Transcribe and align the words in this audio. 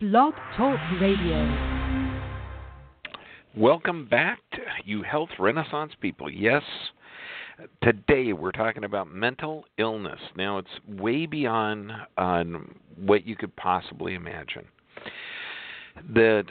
Blog 0.00 0.32
Talk 0.56 0.78
Radio. 0.98 1.90
Welcome 3.54 4.08
back, 4.08 4.38
to 4.52 4.58
you 4.86 5.02
health 5.02 5.28
renaissance 5.38 5.92
people. 6.00 6.30
Yes, 6.30 6.62
today 7.82 8.32
we're 8.32 8.50
talking 8.50 8.84
about 8.84 9.12
mental 9.12 9.66
illness. 9.76 10.18
Now, 10.38 10.56
it's 10.56 10.70
way 10.88 11.26
beyond 11.26 11.92
uh, 12.16 12.44
what 12.96 13.26
you 13.26 13.36
could 13.36 13.54
possibly 13.56 14.14
imagine. 14.14 14.64
That 16.14 16.46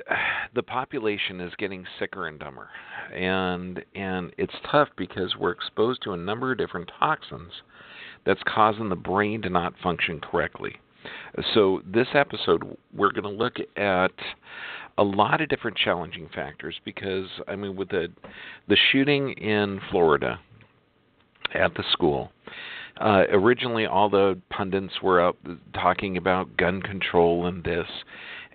the 0.54 0.62
population 0.62 1.42
is 1.42 1.52
getting 1.58 1.86
sicker 1.98 2.28
and 2.28 2.40
dumber, 2.40 2.70
and 3.16 3.84
and 3.96 4.32
it's 4.38 4.54
tough 4.72 4.90
because 4.96 5.36
we're 5.40 5.54
exposed 5.54 6.04
to 6.04 6.12
a 6.12 6.18
number 6.18 6.52
of 6.52 6.60
different 6.60 6.92
toxins 7.00 7.52
that's 8.28 8.44
causing 8.46 8.90
the 8.90 8.96
brain 8.96 9.42
to 9.42 9.50
not 9.50 9.74
function 9.82 10.20
correctly. 10.20 10.76
So 11.54 11.82
this 11.86 12.08
episode, 12.14 12.78
we're 12.94 13.12
going 13.12 13.24
to 13.24 13.30
look 13.30 13.58
at 13.78 14.12
a 14.98 15.04
lot 15.04 15.40
of 15.40 15.48
different 15.48 15.78
challenging 15.78 16.30
factors 16.36 16.76
because 16.84 17.28
I 17.48 17.56
mean 17.56 17.76
with 17.76 17.90
the 17.90 18.10
the 18.68 18.78
shooting 18.92 19.32
in 19.32 19.80
Florida 19.90 20.40
at 21.54 21.74
the 21.76 21.84
school. 21.92 22.32
Uh, 23.00 23.24
originally, 23.32 23.86
all 23.86 24.10
the 24.10 24.38
pundits 24.50 25.02
were 25.02 25.22
up 25.22 25.38
talking 25.74 26.18
about 26.18 26.58
gun 26.58 26.82
control 26.82 27.46
and 27.46 27.64
this, 27.64 27.88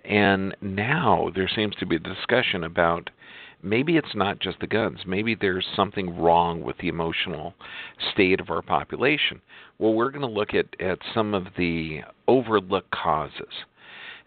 and 0.03 0.55
now 0.61 1.31
there 1.33 1.49
seems 1.53 1.73
to 1.77 1.85
be 1.87 1.95
a 1.95 1.99
discussion 1.99 2.63
about 2.63 3.09
maybe 3.65 3.97
it's 3.97 4.15
not 4.15 4.39
just 4.39 4.59
the 4.59 4.67
guns. 4.67 4.99
Maybe 5.05 5.35
there's 5.35 5.65
something 5.75 6.17
wrong 6.17 6.61
with 6.61 6.77
the 6.77 6.87
emotional 6.87 7.55
state 8.13 8.39
of 8.39 8.49
our 8.49 8.61
population. 8.61 9.41
Well, 9.79 9.93
we're 9.93 10.11
going 10.11 10.21
to 10.21 10.27
look 10.27 10.53
at, 10.53 10.67
at 10.79 10.99
some 11.13 11.33
of 11.33 11.47
the 11.57 12.01
overlooked 12.27 12.91
causes. 12.91 13.65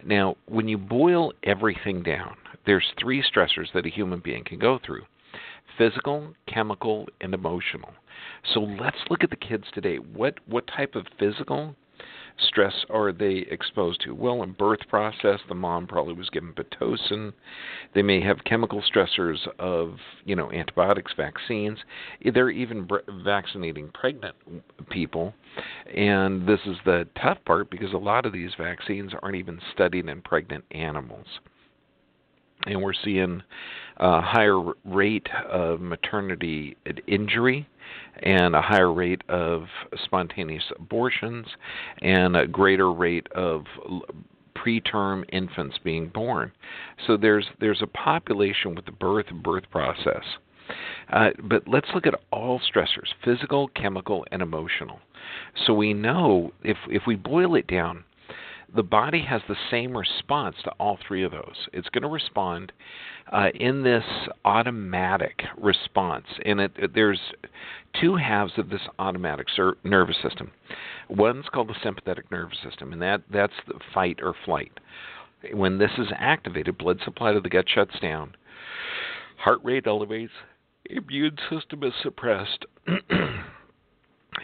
Now, 0.05 0.37
when 0.47 0.69
you 0.69 0.77
boil 0.77 1.33
everything 1.45 2.03
down, 2.03 2.37
there's 2.67 2.93
three 3.01 3.23
stressors 3.23 3.73
that 3.75 3.87
a 3.87 3.91
human 3.91 4.21
being 4.21 4.45
can 4.45 4.59
go 4.59 4.79
through 4.85 5.05
physical, 5.79 6.35
chemical, 6.53 7.07
and 7.21 7.33
emotional. 7.33 7.93
So 8.53 8.61
let's 8.61 8.97
look 9.11 9.23
at 9.23 9.31
the 9.31 9.37
kids 9.37 9.65
today. 9.73 9.97
What 9.97 10.35
what 10.47 10.67
type 10.67 10.97
of 10.97 11.07
physical 11.21 11.77
stress 12.41 12.85
are 12.91 13.13
they 13.13 13.47
exposed 13.51 14.01
to? 14.03 14.15
Well, 14.15 14.43
in 14.43 14.53
birth 14.53 14.81
process, 14.89 15.41
the 15.49 15.55
mom 15.55 15.87
probably 15.87 16.15
was 16.15 16.31
given 16.31 16.53
pitocin. 16.53 17.33
They 17.95 18.03
may 18.03 18.21
have 18.21 18.45
chemical 18.45 18.83
stressors 18.83 19.39
of, 19.59 19.97
you 20.25 20.37
know, 20.37 20.51
antibiotics, 20.53 21.13
vaccines. 21.17 21.79
They're 22.33 22.51
even 22.51 22.89
vaccinating 23.25 23.91
pregnant 23.93 24.37
people. 24.91 25.35
And 25.95 26.47
this 26.47 26.61
is 26.67 26.77
the 26.85 27.09
tough 27.21 27.39
part 27.45 27.71
because 27.71 27.93
a 27.93 27.99
lot 27.99 28.27
of 28.27 28.33
these 28.33 28.53
vaccines 28.59 29.13
aren't 29.23 29.37
even 29.37 29.61
studied 29.73 30.09
in 30.09 30.23
pregnant 30.23 30.65
animals 30.71 31.27
and 32.67 32.83
we're 32.83 32.93
seeing 32.93 33.43
a 33.99 34.21
higher 34.21 34.61
rate 34.85 35.29
of 35.51 35.81
maternity 35.81 36.77
injury 37.07 37.69
and 38.23 38.55
a 38.55 38.63
higher 38.63 38.93
rate 38.93 39.23
of 39.29 39.65
spontaneous 40.05 40.65
abortions 40.79 41.47
and 42.03 42.37
a 42.37 42.47
greater 42.47 42.93
rate 42.93 43.27
of 43.35 43.65
preterm 44.57 45.25
infants 45.33 45.79
being 45.83 46.09
born. 46.09 46.53
So 47.07 47.17
there's 47.17 47.47
there's 47.61 47.83
a 47.83 47.87
population 47.87 48.75
with 48.75 48.87
the 48.87 48.93
birth 48.93 49.27
and 49.31 49.43
birth 49.43 49.65
process. 49.71 50.25
Uh, 51.11 51.31
but 51.45 51.67
let's 51.67 51.89
look 51.95 52.07
at 52.07 52.21
all 52.31 52.61
stressors: 52.61 53.09
physical, 53.25 53.69
chemical, 53.69 54.27
and 54.31 54.43
emotional. 54.43 55.01
So 55.67 55.73
we 55.73 55.95
know 55.95 56.53
if 56.63 56.77
if 56.89 57.03
we 57.07 57.17
boil 57.17 57.55
it 57.55 57.67
down, 57.67 58.05
the 58.75 58.83
body 58.83 59.23
has 59.23 59.41
the 59.49 59.57
same 59.71 59.97
response 59.97 60.57
to 60.65 60.71
all 60.73 60.99
three 61.07 61.25
of 61.25 61.33
those. 61.33 61.69
It's 61.73 61.89
going 61.89 62.03
to 62.03 62.09
respond 62.09 62.73
uh, 63.33 63.49
in 63.55 63.83
this 63.83 64.05
automatic 64.45 65.43
response, 65.57 66.27
and 66.45 66.61
it, 66.61 66.73
it, 66.77 66.95
there's 66.95 67.21
two 68.01 68.17
halves 68.17 68.53
of 68.59 68.69
this 68.69 68.83
automatic 68.99 69.47
ser- 69.55 69.79
nervous 69.85 70.17
system. 70.23 70.51
One's 71.09 71.47
called 71.53 71.69
the 71.69 71.77
sympathetic 71.83 72.31
nervous 72.31 72.59
system, 72.63 72.93
and 72.93 73.01
that 73.01 73.23
that's 73.33 73.55
the 73.67 73.81
fight 73.95 74.21
or 74.23 74.35
flight. 74.45 74.73
When 75.53 75.79
this 75.79 75.93
is 75.97 76.09
activated, 76.17 76.79
blood 76.79 76.99
supply 77.05 77.33
to 77.33 77.41
the 77.41 77.49
gut 77.49 77.67
shuts 77.69 77.99
down, 78.01 78.35
heart 79.39 79.61
rate 79.63 79.87
elevates, 79.87 80.33
immune 80.91 81.39
system 81.51 81.85
is 81.85 81.93
suppressed. 82.03 82.67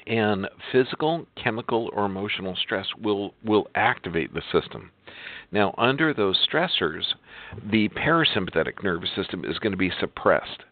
and 0.06 0.48
physical, 0.72 1.26
chemical, 1.42 1.90
or 1.92 2.06
emotional 2.06 2.56
stress 2.56 2.86
will 3.00 3.34
will 3.44 3.68
activate 3.74 4.34
the 4.34 4.42
system. 4.52 4.90
Now, 5.52 5.74
under 5.78 6.12
those 6.12 6.46
stressors, 6.46 7.04
the 7.70 7.88
parasympathetic 7.90 8.82
nervous 8.82 9.10
system 9.14 9.44
is 9.44 9.58
going 9.58 9.72
to 9.72 9.78
be 9.78 9.92
suppressed. 10.00 10.64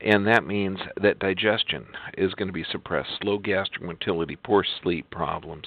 And 0.00 0.26
that 0.26 0.46
means 0.46 0.78
that 1.00 1.18
digestion 1.18 1.86
is 2.18 2.34
going 2.34 2.48
to 2.48 2.52
be 2.52 2.64
suppressed, 2.70 3.10
slow 3.22 3.38
gastric 3.38 3.82
motility, 3.82 4.36
poor 4.36 4.64
sleep 4.82 5.10
problems, 5.10 5.66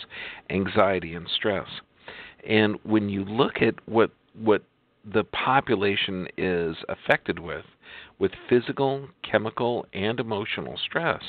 anxiety, 0.49 1.15
and 1.15 1.27
stress. 1.27 1.67
And 2.47 2.77
when 2.83 3.09
you 3.09 3.23
look 3.25 3.61
at 3.61 3.75
what 3.87 4.11
what 4.33 4.63
the 5.13 5.23
population 5.23 6.27
is 6.37 6.75
affected 6.89 7.39
with, 7.39 7.65
with 8.19 8.31
physical, 8.49 9.07
chemical, 9.29 9.85
and 9.93 10.19
emotional 10.19 10.77
stress, 10.77 11.23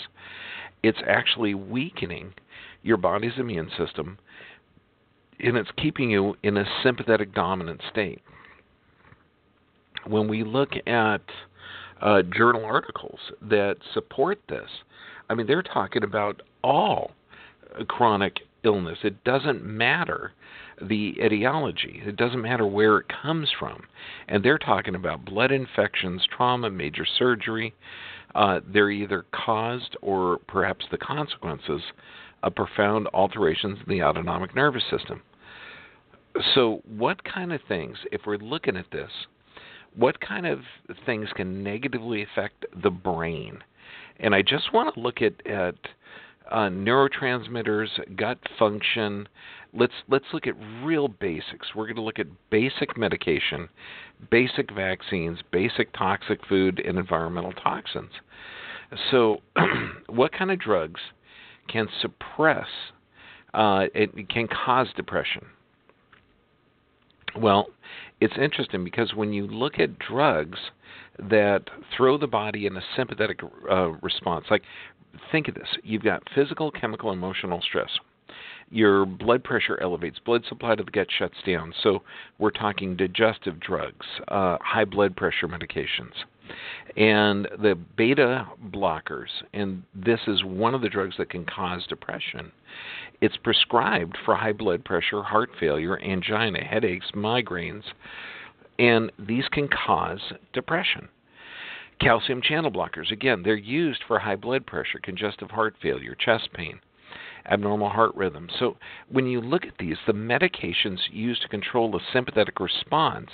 it's 0.82 0.98
actually 1.06 1.54
weakening 1.54 2.34
your 2.82 2.96
body's 2.96 3.32
immune 3.38 3.70
system 3.76 4.18
and 5.40 5.56
it's 5.56 5.70
keeping 5.76 6.10
you 6.10 6.36
in 6.42 6.56
a 6.56 6.64
sympathetic 6.82 7.32
dominant 7.32 7.80
state. 7.90 8.20
When 10.06 10.28
we 10.28 10.42
look 10.42 10.70
at 10.86 11.20
uh, 12.00 12.22
journal 12.22 12.64
articles 12.64 13.18
that 13.42 13.76
support 13.94 14.40
this, 14.48 14.68
I 15.28 15.34
mean, 15.34 15.46
they're 15.46 15.62
talking 15.62 16.02
about 16.02 16.42
all 16.62 17.12
chronic 17.86 18.38
illness. 18.64 18.98
It 19.04 19.22
doesn't 19.24 19.64
matter 19.64 20.32
the 20.80 21.14
etiology, 21.20 22.02
it 22.06 22.16
doesn't 22.16 22.40
matter 22.40 22.66
where 22.66 22.98
it 22.98 23.06
comes 23.22 23.50
from. 23.58 23.82
And 24.28 24.44
they're 24.44 24.58
talking 24.58 24.94
about 24.94 25.24
blood 25.24 25.50
infections, 25.50 26.22
trauma, 26.36 26.70
major 26.70 27.04
surgery, 27.04 27.74
uh, 28.34 28.60
they're 28.72 28.90
either 28.90 29.24
caused 29.32 29.96
or 30.02 30.38
perhaps 30.46 30.84
the 30.90 30.98
consequences 30.98 31.82
of 32.42 32.54
profound 32.54 33.08
alterations 33.12 33.78
in 33.86 33.92
the 33.92 34.02
autonomic 34.02 34.54
nervous 34.54 34.84
system. 34.90 35.22
So, 36.54 36.82
what 36.86 37.24
kind 37.24 37.52
of 37.52 37.60
things, 37.66 37.96
if 38.12 38.22
we're 38.26 38.36
looking 38.36 38.76
at 38.76 38.90
this, 38.92 39.10
what 39.96 40.20
kind 40.20 40.46
of 40.46 40.60
things 41.04 41.28
can 41.34 41.64
negatively 41.64 42.22
affect 42.22 42.64
the 42.82 42.90
brain? 42.90 43.58
And 44.20 44.34
I 44.34 44.42
just 44.42 44.72
want 44.72 44.94
to 44.94 45.00
look 45.00 45.20
at, 45.22 45.44
at 45.46 45.74
uh, 46.50 46.68
neurotransmitters, 46.68 48.16
gut 48.16 48.38
function, 48.58 49.28
let's 49.72 49.92
let's 50.08 50.24
look 50.32 50.46
at 50.46 50.54
real 50.82 51.08
basics. 51.08 51.74
We're 51.74 51.86
going 51.86 51.96
to 51.96 52.02
look 52.02 52.18
at 52.18 52.26
basic 52.50 52.96
medication, 52.96 53.68
basic 54.30 54.72
vaccines, 54.72 55.38
basic 55.52 55.92
toxic 55.92 56.44
food, 56.46 56.80
and 56.84 56.98
environmental 56.98 57.52
toxins. 57.52 58.10
So, 59.10 59.38
what 60.08 60.32
kind 60.32 60.50
of 60.50 60.58
drugs 60.58 61.00
can 61.68 61.88
suppress? 62.00 62.68
Uh, 63.54 63.86
it 63.94 64.28
can 64.28 64.48
cause 64.48 64.88
depression. 64.96 65.46
Well, 67.36 67.68
it's 68.20 68.34
interesting 68.40 68.84
because 68.84 69.14
when 69.14 69.32
you 69.32 69.46
look 69.46 69.78
at 69.78 69.98
drugs 69.98 70.58
that 71.18 71.64
throw 71.96 72.18
the 72.18 72.26
body 72.26 72.66
in 72.66 72.76
a 72.76 72.82
sympathetic 72.96 73.40
uh, 73.70 73.90
response, 74.02 74.46
like 74.50 74.62
think 75.32 75.48
of 75.48 75.54
this: 75.54 75.68
you've 75.82 76.02
got 76.02 76.22
physical, 76.34 76.70
chemical, 76.70 77.12
emotional 77.12 77.60
stress 77.62 77.90
your 78.70 79.06
blood 79.06 79.44
pressure 79.44 79.80
elevates, 79.80 80.18
blood 80.18 80.44
supply 80.48 80.74
to 80.74 80.82
the 80.82 80.90
gut 80.90 81.08
shuts 81.16 81.36
down. 81.46 81.72
So 81.82 82.02
we're 82.38 82.50
talking 82.50 82.96
digestive 82.96 83.60
drugs, 83.60 84.06
uh, 84.28 84.58
high 84.60 84.84
blood 84.84 85.16
pressure 85.16 85.48
medications. 85.48 86.12
And 86.96 87.46
the 87.60 87.78
beta 87.96 88.46
blockers, 88.70 89.28
and 89.52 89.82
this 89.94 90.20
is 90.26 90.42
one 90.44 90.74
of 90.74 90.80
the 90.80 90.88
drugs 90.88 91.14
that 91.18 91.30
can 91.30 91.44
cause 91.44 91.86
depression. 91.86 92.50
It's 93.20 93.36
prescribed 93.36 94.16
for 94.24 94.34
high 94.34 94.52
blood 94.52 94.84
pressure, 94.84 95.22
heart 95.22 95.50
failure, 95.60 96.00
angina, 96.00 96.64
headaches, 96.64 97.06
migraines, 97.14 97.84
and 98.78 99.12
these 99.18 99.44
can 99.52 99.68
cause 99.68 100.20
depression. 100.52 101.08
Calcium 102.00 102.40
channel 102.40 102.70
blockers, 102.70 103.10
again, 103.10 103.42
they're 103.42 103.56
used 103.56 104.02
for 104.06 104.20
high 104.20 104.36
blood 104.36 104.64
pressure, 104.66 105.00
congestive 105.02 105.50
heart 105.50 105.74
failure, 105.82 106.14
chest 106.14 106.48
pain 106.54 106.80
abnormal 107.50 107.88
heart 107.88 108.14
rhythm. 108.14 108.48
So 108.58 108.76
when 109.10 109.26
you 109.26 109.40
look 109.40 109.64
at 109.64 109.78
these, 109.78 109.96
the 110.06 110.12
medications 110.12 110.98
used 111.10 111.42
to 111.42 111.48
control 111.48 111.90
the 111.90 112.00
sympathetic 112.12 112.60
response 112.60 113.30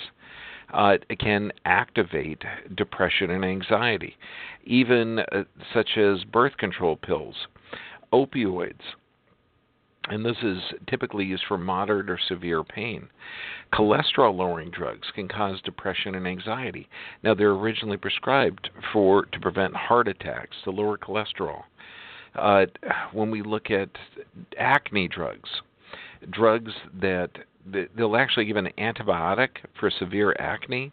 uh, 0.73 0.97
can 1.19 1.51
activate 1.65 2.43
depression 2.75 3.29
and 3.29 3.45
anxiety, 3.45 4.15
even 4.65 5.19
uh, 5.19 5.43
such 5.73 5.97
as 5.97 6.23
birth 6.23 6.57
control 6.57 6.95
pills, 6.95 7.35
opioids. 8.11 8.81
and 10.09 10.25
this 10.25 10.37
is 10.43 10.57
typically 10.87 11.25
used 11.25 11.43
for 11.47 11.57
moderate 11.57 12.09
or 12.09 12.19
severe 12.27 12.63
pain. 12.63 13.07
Cholesterol 13.73 14.35
lowering 14.35 14.71
drugs 14.71 15.07
can 15.13 15.27
cause 15.27 15.61
depression 15.61 16.15
and 16.15 16.27
anxiety. 16.27 16.87
Now 17.23 17.33
they're 17.33 17.51
originally 17.51 17.97
prescribed 17.97 18.69
for 18.91 19.25
to 19.25 19.39
prevent 19.39 19.75
heart 19.75 20.07
attacks, 20.07 20.57
to 20.63 20.71
lower 20.71 20.97
cholesterol. 20.97 21.63
Uh, 22.37 22.65
when 23.13 23.31
we 23.31 23.41
look 23.41 23.71
at 23.71 23.89
acne 24.57 25.07
drugs, 25.07 25.49
drugs 26.29 26.73
that 26.99 27.31
they'll 27.95 28.15
actually 28.15 28.45
give 28.45 28.57
an 28.57 28.69
antibiotic 28.77 29.49
for 29.79 29.89
severe 29.89 30.35
acne 30.39 30.91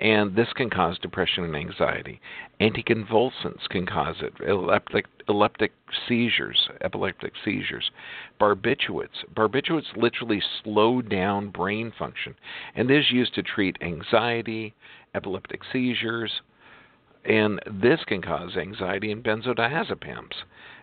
and 0.00 0.34
this 0.34 0.48
can 0.54 0.70
cause 0.70 0.98
depression 0.98 1.44
and 1.44 1.54
anxiety. 1.54 2.20
Anticonvulsants 2.60 3.68
can 3.68 3.84
cause 3.84 4.16
it. 4.22 4.32
Epileptic, 4.42 5.04
epileptic 5.20 5.72
seizures, 6.08 6.70
epileptic 6.80 7.34
seizures. 7.44 7.90
Barbiturates. 8.40 9.24
Barbiturates 9.34 9.94
literally 9.96 10.42
slow 10.64 11.02
down 11.02 11.50
brain 11.50 11.92
function, 11.98 12.34
and 12.74 12.88
this 12.88 13.04
is 13.04 13.12
used 13.12 13.34
to 13.34 13.42
treat 13.42 13.76
anxiety, 13.82 14.74
epileptic 15.14 15.60
seizures, 15.70 16.32
and 17.26 17.60
this 17.70 18.00
can 18.06 18.22
cause 18.22 18.56
anxiety 18.56 19.12
and 19.12 19.22
benzodiazepines. 19.22 20.32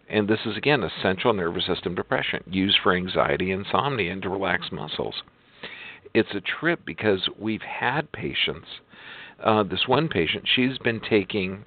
And 0.10 0.28
this 0.28 0.40
is 0.46 0.56
again 0.56 0.84
a 0.84 0.92
central 1.02 1.34
nervous 1.34 1.66
system 1.66 1.96
depression 1.96 2.44
used 2.48 2.78
for 2.82 2.96
anxiety, 2.96 3.52
insomnia, 3.52 4.12
and 4.12 4.22
to 4.22 4.30
relax 4.30 4.72
muscles. 4.72 5.16
It's 6.14 6.34
a 6.34 6.42
trip 6.42 6.82
because 6.86 7.28
we've 7.38 7.62
had 7.62 8.12
patients 8.12 8.68
uh, 9.44 9.64
this 9.64 9.88
one 9.88 10.08
patient, 10.08 10.48
she's 10.54 10.78
been 10.80 11.00
taking 11.00 11.64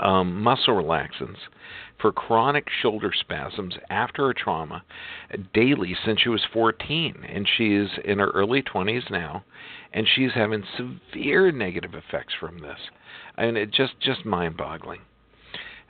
um, 0.00 0.42
muscle 0.42 0.74
relaxants 0.74 1.38
for 2.00 2.12
chronic 2.12 2.66
shoulder 2.82 3.10
spasms 3.18 3.74
after 3.90 4.28
a 4.28 4.34
trauma 4.34 4.84
daily 5.54 5.96
since 6.04 6.20
she 6.20 6.28
was 6.28 6.42
14, 6.52 7.24
and 7.28 7.48
she 7.56 7.74
is 7.74 7.88
in 8.04 8.18
her 8.18 8.30
early 8.30 8.62
20s 8.62 9.10
now, 9.10 9.44
and 9.92 10.06
she's 10.14 10.32
having 10.34 10.62
severe 10.76 11.50
negative 11.50 11.94
effects 11.94 12.34
from 12.38 12.58
this. 12.58 12.78
and 13.38 13.56
it 13.56 13.70
just 13.70 13.98
just 14.00 14.24
mind-boggling. 14.26 15.00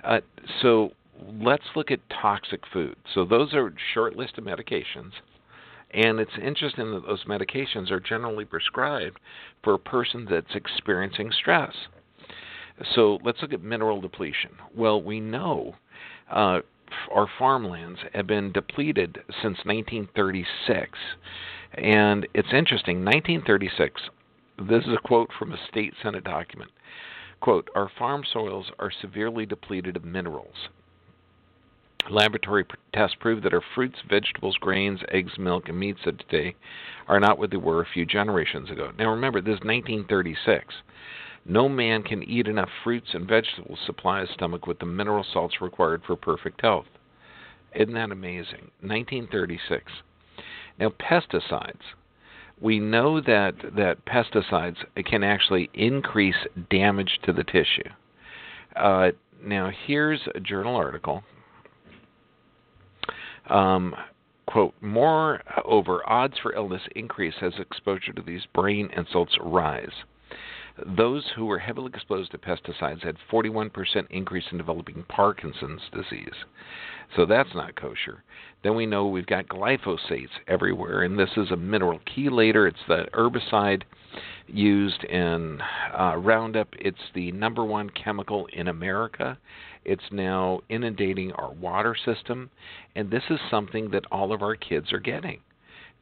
Uh, 0.05 0.21
so 0.61 0.93
let's 1.41 1.65
look 1.75 1.91
at 1.91 2.01
toxic 2.11 2.61
food. 2.73 2.97
So 3.15 3.25
those 3.25 3.55
are 3.55 3.73
short 3.95 4.17
list 4.17 4.39
of 4.39 4.45
medications 4.45 5.13
and 5.95 6.19
it's 6.19 6.33
interesting 6.43 6.93
that 6.93 7.07
those 7.07 7.25
medications 7.25 7.91
are 7.91 8.01
generally 8.01 8.45
prescribed 8.45 9.19
for 9.63 9.75
a 9.75 9.79
person 9.79 10.27
that's 10.29 10.55
experiencing 10.55 11.31
stress. 11.33 11.75
So 12.95 13.19
let's 13.23 13.43
look 13.43 13.53
at 13.53 13.63
mineral 13.63 14.01
depletion. 14.01 14.53
Well, 14.75 15.03
we 15.03 15.21
know 15.21 15.75
uh, 16.31 16.61
our 17.15 17.29
farmlands 17.39 18.01
have 18.15 18.27
been 18.27 18.53
depleted 18.53 19.19
since 19.29 19.59
1936. 19.65 20.99
And 21.75 22.27
it's 22.35 22.53
interesting, 22.53 23.05
1936, 23.05 24.01
this 24.69 24.85
is 24.85 24.93
a 24.93 25.07
quote 25.07 25.31
from 25.39 25.53
a 25.53 25.59
state 25.71 25.93
senate 26.03 26.25
document. 26.25 26.71
Quote, 27.41 27.69
our 27.75 27.91
farm 27.99 28.23
soils 28.31 28.71
are 28.79 28.93
severely 29.01 29.45
depleted 29.45 29.97
of 29.97 30.05
minerals. 30.05 30.69
Laboratory 32.11 32.65
tests 32.93 33.17
prove 33.21 33.43
that 33.43 33.55
our 33.55 33.63
fruits, 33.75 33.99
vegetables, 34.09 34.57
grains, 34.57 35.01
eggs, 35.09 35.39
milk, 35.39 35.69
and 35.69 35.79
meats 35.79 36.01
of 36.07 36.19
today 36.19 36.55
are 37.07 37.21
not 37.21 37.39
what 37.39 37.51
they 37.51 37.57
were 37.57 37.81
a 37.81 37.87
few 37.87 38.05
generations 38.05 38.71
ago. 38.71 38.91
Now 38.99 39.11
remember, 39.11 39.41
this 39.41 39.55
is 39.55 39.65
1936. 39.65 40.75
No 41.45 41.69
man 41.69 42.03
can 42.03 42.23
eat 42.23 42.47
enough 42.47 42.69
fruits 42.85 43.15
and 43.15 43.29
vegetables 43.29 43.79
to 43.79 43.87
supply 43.87 44.21
his 44.21 44.31
stomach 44.31 44.67
with 44.67 44.79
the 44.79 44.87
mineral 44.87 45.25
salts 45.33 45.61
required 45.61 46.03
for 46.05 46.17
perfect 46.17 46.61
health. 46.61 46.87
Isn't 47.75 47.95
that 47.95 48.13
amazing? 48.13 48.71
1936. 48.81 49.93
Now, 50.79 50.91
pesticides. 50.91 51.83
We 52.61 52.79
know 52.79 53.21
that, 53.21 53.55
that 53.77 54.05
pesticides 54.05 54.77
can 55.05 55.25
actually 55.25 55.69
increase 55.75 56.37
damage 56.71 57.19
to 57.25 57.33
the 57.33 57.45
tissue. 57.45 57.91
Uh, 58.77 59.11
now, 59.43 59.71
here's 59.87 60.21
a 60.35 60.41
journal 60.41 60.77
article 60.77 61.25
um, 63.49 63.95
quote, 64.47 64.75
moreover, 64.81 66.09
odds 66.09 66.35
for 66.43 66.55
illness 66.55 66.83
increase 66.95 67.35
as 67.43 67.53
exposure 67.59 68.13
to 68.13 68.23
these 68.23 68.43
brain 68.55 68.91
insults 68.97 69.37
rise. 69.41 69.93
Those 70.97 71.31
who 71.37 71.45
were 71.45 71.59
heavily 71.59 71.91
exposed 71.93 72.31
to 72.31 72.39
pesticides 72.39 73.03
had 73.05 73.17
41% 73.31 74.07
increase 74.11 74.45
in 74.51 74.59
developing 74.59 75.05
Parkinson's 75.09 75.83
disease. 75.93 76.45
So 77.15 77.27
that's 77.27 77.55
not 77.55 77.77
kosher. 77.77 78.23
Then 78.63 78.75
we 78.75 78.87
know 78.87 79.07
we've 79.07 79.27
got 79.27 79.49
glyphosates 79.49 80.31
everywhere, 80.49 81.03
and 81.03 81.19
this 81.19 81.37
is 81.37 81.51
a 81.51 81.57
mineral 81.57 82.01
chelator. 82.01 82.69
It's 82.69 82.79
the 82.89 83.07
herbicide 83.13 83.83
used 84.47 85.05
in 85.05 85.61
uh, 85.99 86.17
Roundup. 86.17 86.69
It's 86.79 87.11
the 87.15 87.33
number 87.33 87.65
one 87.65 87.91
chemical 87.91 88.47
in 88.55 88.69
America. 88.69 89.39
It's 89.85 90.03
now 90.11 90.61
inundating 90.71 91.33
our 91.33 91.53
water 91.53 91.95
system, 91.95 92.51
and 92.97 93.11
this 93.11 93.25
is 93.29 93.41
something 93.51 93.91
that 93.91 94.05
all 94.11 94.33
of 94.33 94.43
our 94.43 94.55
kids 94.55 94.93
are 94.93 95.01
getting. 95.01 95.41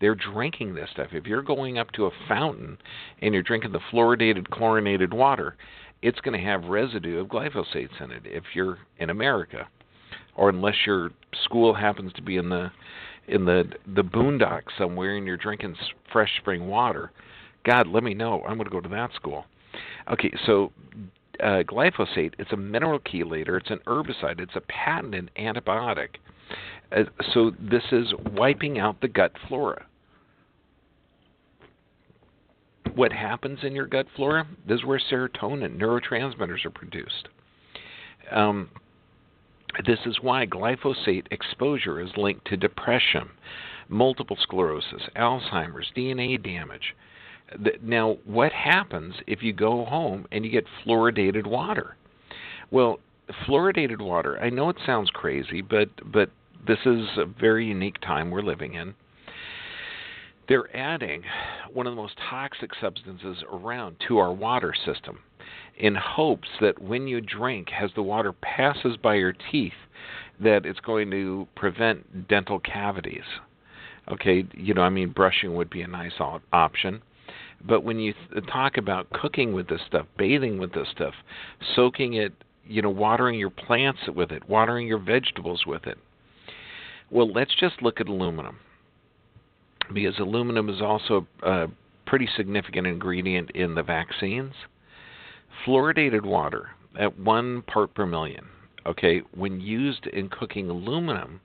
They're 0.01 0.15
drinking 0.15 0.75
this 0.75 0.89
stuff. 0.93 1.09
If 1.13 1.27
you're 1.27 1.43
going 1.43 1.79
up 1.79 1.93
to 1.93 2.07
a 2.07 2.11
fountain 2.29 2.79
and 3.21 3.35
you're 3.35 3.43
drinking 3.43 3.73
the 3.73 3.81
fluoridated, 3.93 4.49
chlorinated 4.49 5.13
water, 5.13 5.57
it's 6.03 6.21
going 6.21 6.39
to 6.39 6.45
have 6.45 6.65
residue 6.65 7.21
of 7.21 7.29
glyphosates 7.29 8.01
in 8.01 8.11
it 8.11 8.23
if 8.25 8.45
you're 8.55 8.79
in 8.99 9.11
America, 9.11 9.69
or 10.35 10.49
unless 10.49 10.87
your 10.87 11.11
school 11.45 11.75
happens 11.75 12.13
to 12.15 12.23
be 12.23 12.37
in 12.37 12.49
the 12.49 12.71
in 13.29 13.45
the 13.45 13.65
the 13.95 14.03
boondocks 14.03 14.77
somewhere 14.79 15.17
and 15.17 15.27
you're 15.27 15.37
drinking 15.37 15.77
fresh 16.11 16.31
spring 16.41 16.67
water. 16.67 17.11
God, 17.65 17.87
let 17.87 18.03
me 18.03 18.15
know. 18.15 18.43
I'm 18.43 18.57
going 18.57 18.65
to 18.65 18.71
go 18.71 18.81
to 18.81 18.89
that 18.89 19.13
school. 19.15 19.45
Okay, 20.11 20.33
so 20.47 20.73
uh, 21.43 21.63
glyphosate, 21.63 22.33
it's 22.39 22.53
a 22.53 22.57
mineral 22.57 22.99
chelator, 23.01 23.61
it's 23.61 23.71
an 23.71 23.81
herbicide, 23.87 24.41
it's 24.41 24.57
a 24.57 24.63
patented 24.63 25.31
antibiotic. 25.39 26.17
Uh, 26.91 27.05
so 27.35 27.53
this 27.61 27.85
is 27.93 28.13
wiping 28.33 28.79
out 28.79 29.01
the 29.01 29.09
gut 29.09 29.33
flora. 29.47 29.87
What 32.95 33.13
happens 33.13 33.61
in 33.63 33.75
your 33.75 33.87
gut 33.87 34.07
flora? 34.17 34.47
This 34.67 34.81
is 34.81 34.85
where 34.85 35.01
serotonin, 35.11 35.79
neurotransmitters 35.79 36.65
are 36.65 36.71
produced. 36.71 37.29
Um, 38.31 38.71
this 39.87 40.01
is 40.07 40.19
why 40.21 40.47
glyphosate 40.47 41.27
exposure 41.31 42.01
is 42.01 42.11
linked 42.17 42.47
to 42.47 42.57
depression, 42.57 43.31
multiple 43.89 44.37
sclerosis, 44.41 45.03
Alzheimer's, 45.17 45.91
DNA 45.97 46.43
damage. 46.43 46.95
Now, 47.83 48.19
what 48.25 48.53
happens 48.53 49.15
if 49.27 49.43
you 49.43 49.53
go 49.53 49.85
home 49.85 50.27
and 50.33 50.45
you 50.45 50.51
get 50.51 50.67
fluoridated 50.85 51.47
water? 51.47 51.97
Well, 52.71 53.01
fluoridated 53.47 54.01
water, 54.01 54.39
I 54.41 54.51
know 54.51 54.69
it 54.69 54.77
sounds 54.87 55.11
crazy, 55.11 55.61
but 55.61 55.89
but 56.13 56.31
this 56.67 56.79
is 56.85 57.07
a 57.17 57.25
very 57.25 57.67
unique 57.67 58.01
time 58.01 58.31
we're 58.31 58.43
living 58.43 58.75
in. 58.75 58.95
They're 60.51 60.77
adding 60.77 61.23
one 61.73 61.87
of 61.87 61.93
the 61.93 62.03
most 62.03 62.15
toxic 62.29 62.73
substances 62.81 63.45
around 63.53 63.95
to 64.09 64.19
our 64.19 64.33
water 64.33 64.75
system 64.85 65.21
in 65.79 65.95
hopes 65.95 66.49
that 66.61 66.83
when 66.83 67.07
you 67.07 67.21
drink 67.21 67.69
as 67.81 67.91
the 67.95 68.03
water 68.03 68.33
passes 68.33 68.97
by 68.97 69.15
your 69.15 69.33
teeth 69.53 69.73
that 70.41 70.67
it's 70.67 70.81
going 70.81 71.09
to 71.13 71.47
prevent 71.55 72.27
dental 72.27 72.59
cavities. 72.59 73.23
Okay, 74.11 74.45
you 74.53 74.75
know, 74.75 74.83
I 74.83 74.91
mean 74.91 75.11
brushing 75.11 75.55
would 75.55 75.71
be 75.71 75.83
a 75.83 75.87
nice 75.87 76.21
option 76.53 77.01
but 77.65 77.85
when 77.85 78.01
you 78.01 78.15
th- 78.33 78.45
talk 78.47 78.77
about 78.77 79.11
cooking 79.11 79.53
with 79.53 79.69
this 79.69 79.83
stuff, 79.87 80.07
bathing 80.19 80.59
with 80.59 80.73
this 80.73 80.89
stuff, 80.91 81.15
soaking 81.77 82.15
it, 82.15 82.33
you 82.67 82.83
know, 82.83 82.91
watering 82.91 83.39
your 83.39 83.51
plants 83.51 84.01
with 84.09 84.33
it, 84.33 84.49
watering 84.49 84.87
your 84.89 84.99
vegetables 84.99 85.65
with 85.67 85.87
it. 85.87 85.99
Well, 87.11 87.31
let's 87.31 87.55
just 87.55 87.83
look 87.83 88.01
at 88.01 88.09
aluminum. 88.09 88.57
Because 89.93 90.19
aluminum 90.19 90.69
is 90.69 90.81
also 90.81 91.27
a 91.43 91.67
pretty 92.07 92.29
significant 92.37 92.87
ingredient 92.87 93.51
in 93.53 93.75
the 93.75 93.83
vaccines. 93.83 94.55
Fluoridated 95.67 96.23
water 96.23 96.71
at 96.99 97.19
one 97.19 97.63
part 97.63 97.95
per 97.95 98.07
million, 98.07 98.47
okay, 98.87 99.23
when 99.35 99.61
used 99.61 100.07
in 100.07 100.29
cooking 100.29 100.71
aluminum, 100.71 101.41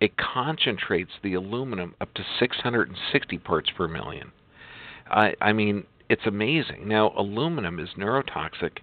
it 0.00 0.16
concentrates 0.16 1.12
the 1.22 1.34
aluminum 1.34 1.94
up 2.00 2.12
to 2.14 2.24
660 2.38 3.38
parts 3.38 3.70
per 3.76 3.88
million. 3.88 4.32
I, 5.10 5.34
I 5.40 5.52
mean, 5.52 5.84
it's 6.08 6.26
amazing. 6.26 6.88
Now, 6.88 7.12
aluminum 7.16 7.78
is 7.78 7.88
neurotoxic 7.98 8.78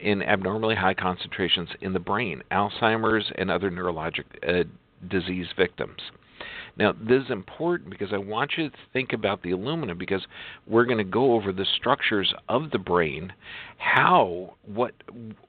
in 0.00 0.22
abnormally 0.22 0.74
high 0.74 0.94
concentrations 0.94 1.68
in 1.80 1.92
the 1.92 2.00
brain, 2.00 2.42
Alzheimer's 2.50 3.30
and 3.36 3.50
other 3.50 3.70
neurologic 3.70 4.24
uh, 4.46 4.64
disease 5.08 5.46
victims. 5.56 6.00
Now, 6.76 6.92
this 6.92 7.24
is 7.24 7.30
important 7.30 7.90
because 7.90 8.12
I 8.12 8.18
want 8.18 8.52
you 8.56 8.70
to 8.70 8.76
think 8.92 9.12
about 9.12 9.42
the 9.42 9.50
aluminum 9.50 9.98
because 9.98 10.26
we're 10.66 10.86
going 10.86 10.98
to 10.98 11.04
go 11.04 11.34
over 11.34 11.52
the 11.52 11.66
structures 11.76 12.32
of 12.48 12.70
the 12.70 12.78
brain, 12.78 13.32
how, 13.78 14.54
what, 14.64 14.94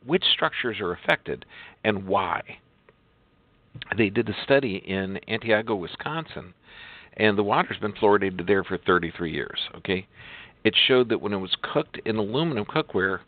which 0.05 0.23
structures 0.33 0.79
are 0.81 0.91
affected, 0.91 1.45
and 1.83 2.05
why. 2.07 2.41
they 3.97 4.09
did 4.09 4.27
a 4.29 4.35
study 4.43 4.83
in 4.85 5.19
Antigo, 5.29 5.79
Wisconsin, 5.79 6.53
and 7.17 7.37
the 7.37 7.43
water's 7.43 7.77
been 7.77 7.93
fluoridated 7.93 8.45
there 8.47 8.63
for 8.63 8.77
33 8.77 9.31
years. 9.31 9.59
Okay, 9.77 10.05
it 10.63 10.75
showed 10.87 11.09
that 11.09 11.21
when 11.21 11.33
it 11.33 11.37
was 11.37 11.55
cooked 11.61 11.99
in 12.05 12.17
aluminum 12.17 12.65
cookware, 12.65 13.19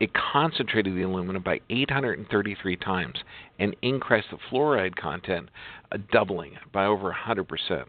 it 0.00 0.10
concentrated 0.14 0.94
the 0.94 1.02
aluminum 1.02 1.42
by 1.42 1.60
833 1.70 2.76
times 2.76 3.18
and 3.58 3.74
increased 3.82 4.28
the 4.30 4.38
fluoride 4.50 4.96
content, 4.96 5.48
a 5.92 5.98
doubling 5.98 6.56
by 6.72 6.86
over 6.86 7.12
100%. 7.12 7.84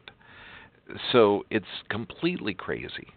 So 1.12 1.46
it's 1.52 1.66
completely 1.90 2.54
crazy. 2.54 3.10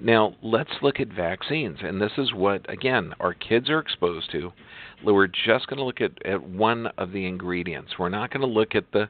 Now, 0.00 0.34
let's 0.42 0.70
look 0.82 1.00
at 1.00 1.08
vaccines. 1.08 1.78
And 1.82 2.00
this 2.00 2.12
is 2.18 2.32
what, 2.32 2.68
again, 2.70 3.14
our 3.20 3.32
kids 3.32 3.70
are 3.70 3.78
exposed 3.78 4.30
to. 4.32 4.52
We're 5.04 5.26
just 5.26 5.66
going 5.66 5.78
to 5.78 5.84
look 5.84 6.00
at, 6.00 6.24
at 6.26 6.42
one 6.42 6.86
of 6.98 7.12
the 7.12 7.26
ingredients. 7.26 7.92
We're 7.98 8.08
not 8.08 8.30
going 8.30 8.40
to 8.40 8.46
look 8.46 8.74
at 8.74 8.90
the 8.92 9.08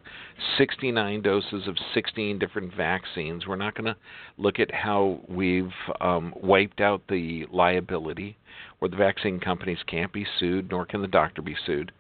69 0.59 1.23
doses 1.23 1.69
of 1.69 1.77
16 1.95 2.39
different 2.39 2.75
vaccines. 2.75 3.47
We're 3.47 3.57
not 3.57 3.75
going 3.75 3.87
to 3.87 3.97
look 4.37 4.59
at 4.59 4.75
how 4.75 5.21
we've 5.29 5.73
um, 6.01 6.35
wiped 6.37 6.81
out 6.81 7.03
the 7.09 7.47
liability, 7.53 8.37
where 8.79 8.89
the 8.89 8.97
vaccine 8.97 9.41
companies 9.41 9.79
can't 9.87 10.13
be 10.13 10.27
sued, 10.39 10.71
nor 10.71 10.85
can 10.85 11.01
the 11.01 11.09
doctor 11.09 11.43
be 11.43 11.57
sued, 11.65 11.93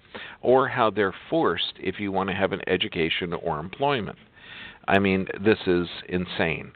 or 0.43 0.69
how 0.69 0.91
they're 0.91 1.15
forced 1.31 1.75
if 1.79 2.01
you 2.01 2.11
want 2.11 2.29
to 2.31 2.37
have 2.37 2.53
an 2.53 2.63
education 2.67 3.33
or 3.33 3.61
employment. 3.61 4.19
I 4.87 4.99
mean, 4.99 5.27
this 5.43 5.59
is 5.67 5.87
insane. 6.09 6.73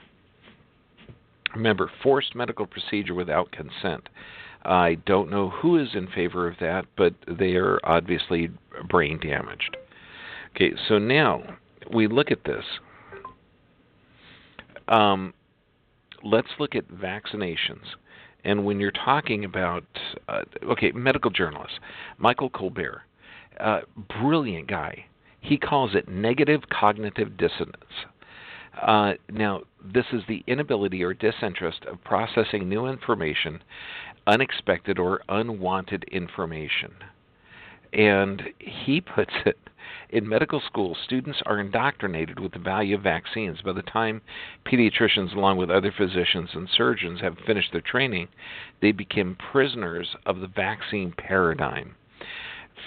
Remember, 1.54 1.90
forced 2.02 2.34
medical 2.34 2.66
procedure 2.66 3.14
without 3.14 3.50
consent. 3.52 4.08
I 4.64 4.96
don't 5.06 5.30
know 5.30 5.50
who 5.50 5.78
is 5.78 5.88
in 5.94 6.08
favor 6.08 6.48
of 6.48 6.56
that, 6.60 6.86
but 6.96 7.14
they 7.26 7.54
are 7.54 7.80
obviously 7.84 8.50
brain 8.88 9.18
damaged. 9.20 9.76
Okay, 10.54 10.72
so 10.88 10.98
now 10.98 11.42
we 11.92 12.06
look 12.06 12.30
at 12.30 12.44
this. 12.44 12.64
Um, 14.88 15.32
let's 16.22 16.48
look 16.58 16.74
at 16.74 16.88
vaccinations. 16.88 17.84
And 18.44 18.64
when 18.64 18.80
you're 18.80 18.90
talking 18.90 19.44
about, 19.44 19.84
uh, 20.28 20.42
okay, 20.64 20.92
medical 20.92 21.30
journalist, 21.30 21.74
Michael 22.18 22.50
Colbert, 22.50 23.02
uh, 23.60 23.80
brilliant 24.20 24.68
guy. 24.68 25.04
He 25.40 25.56
calls 25.56 25.94
it 25.94 26.08
negative 26.08 26.62
cognitive 26.70 27.36
dissonance. 27.36 28.06
Uh, 28.80 29.14
now, 29.30 29.62
this 29.84 30.06
is 30.12 30.22
the 30.28 30.44
inability 30.46 31.02
or 31.02 31.14
disinterest 31.14 31.84
of 31.84 32.02
processing 32.04 32.68
new 32.68 32.86
information, 32.86 33.62
unexpected 34.26 34.98
or 34.98 35.20
unwanted 35.28 36.04
information. 36.04 36.92
And 37.92 38.42
he 38.58 39.00
puts 39.14 39.32
it 39.44 39.58
in 40.10 40.28
medical 40.28 40.60
school, 40.60 40.96
students 41.04 41.42
are 41.44 41.60
indoctrinated 41.60 42.40
with 42.40 42.52
the 42.52 42.58
value 42.58 42.96
of 42.96 43.02
vaccines. 43.02 43.60
By 43.62 43.72
the 43.72 43.82
time 43.82 44.22
pediatricians, 44.66 45.34
along 45.34 45.58
with 45.58 45.70
other 45.70 45.92
physicians 45.92 46.50
and 46.54 46.68
surgeons, 46.68 47.20
have 47.20 47.36
finished 47.46 47.72
their 47.72 47.82
training, 47.82 48.28
they 48.80 48.92
become 48.92 49.36
prisoners 49.50 50.16
of 50.24 50.40
the 50.40 50.46
vaccine 50.46 51.12
paradigm. 51.12 51.94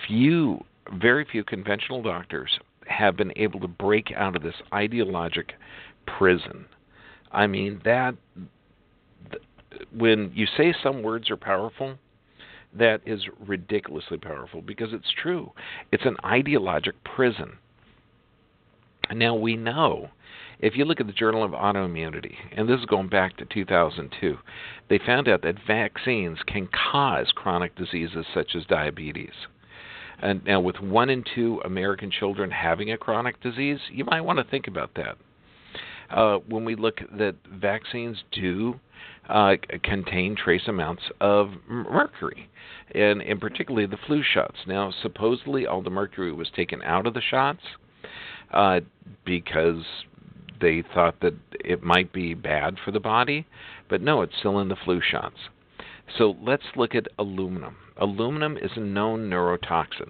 Few, 0.08 0.64
very 0.94 1.26
few 1.26 1.44
conventional 1.44 2.02
doctors 2.02 2.60
have 2.88 3.16
been 3.16 3.34
able 3.36 3.60
to 3.60 3.68
break 3.68 4.12
out 4.16 4.36
of 4.36 4.42
this 4.42 4.62
ideologic 4.74 5.54
prison. 6.06 6.66
I 7.32 7.48
mean 7.48 7.82
that 7.86 8.16
when 9.96 10.32
you 10.34 10.46
say 10.58 10.74
some 10.84 11.02
words 11.02 11.30
are 11.30 11.38
powerful, 11.38 11.98
that 12.74 13.02
is 13.06 13.22
ridiculously 13.46 14.18
powerful 14.18 14.62
because 14.62 14.94
it's 14.94 15.12
true. 15.22 15.52
It's 15.92 16.06
an 16.06 16.18
ideologic 16.26 16.96
prison. 17.04 17.58
Now 19.14 19.36
we 19.36 19.58
know 19.58 20.10
if 20.62 20.78
you 20.78 20.86
look 20.86 21.02
at 21.02 21.08
the 21.08 21.14
Journal 21.14 21.44
of 21.44 21.52
Autoimmunity, 21.52 22.36
and 22.56 22.70
this 22.70 22.80
is 22.80 22.86
going 22.86 23.10
back 23.10 23.36
to 23.38 23.46
2002, 23.46 24.38
they 24.90 25.00
found 25.00 25.28
out 25.28 25.42
that 25.42 25.56
vaccines 25.66 26.38
can 26.46 26.68
cause 26.68 27.32
chronic 27.36 27.76
diseases 27.76 28.26
such 28.34 28.56
as 28.56 28.66
diabetes. 28.66 29.34
And 30.22 30.46
now, 30.46 30.60
with 30.60 30.80
one 30.80 31.10
in 31.10 31.24
two 31.34 31.60
American 31.66 32.12
children 32.12 32.52
having 32.52 32.92
a 32.92 32.98
chronic 32.98 33.42
disease, 33.42 33.80
you 33.92 34.06
might 34.06 34.22
want 34.22 34.38
to 34.38 34.44
think 34.44 34.68
about 34.68 34.92
that. 34.96 35.18
Uh, 36.12 36.38
when 36.48 36.66
we 36.66 36.76
look 36.76 37.00
that 37.18 37.36
vaccines 37.54 38.24
do 38.32 38.80
uh, 39.30 39.54
contain 39.84 40.36
trace 40.36 40.68
amounts 40.68 41.04
of 41.22 41.52
mercury, 41.68 42.50
and, 42.94 43.22
and 43.22 43.40
particularly 43.40 43.86
the 43.86 43.98
flu 44.08 44.22
shots. 44.22 44.58
Now, 44.68 44.94
supposedly 45.02 45.66
all 45.66 45.82
the 45.82 45.90
mercury 45.90 46.34
was 46.34 46.50
taken 46.56 46.82
out 46.82 47.08
of 47.08 47.14
the 47.14 47.22
shots 47.22 47.62
uh, 48.52 48.82
because 49.26 49.84
they 50.60 50.84
thought 50.94 51.20
that 51.22 51.34
it 51.54 51.82
might 51.82 52.12
be 52.12 52.34
bad 52.34 52.76
for 52.84 52.92
the 52.92 53.00
body, 53.00 53.48
but 53.90 54.02
no, 54.02 54.22
it's 54.22 54.38
still 54.38 54.60
in 54.60 54.68
the 54.68 54.76
flu 54.76 55.02
shots. 55.02 55.38
So 56.18 56.36
let's 56.42 56.64
look 56.76 56.94
at 56.94 57.08
aluminum. 57.18 57.78
Aluminum 57.98 58.58
is 58.58 58.72
a 58.76 58.82
known 58.82 59.30
neurotoxin. 59.30 60.10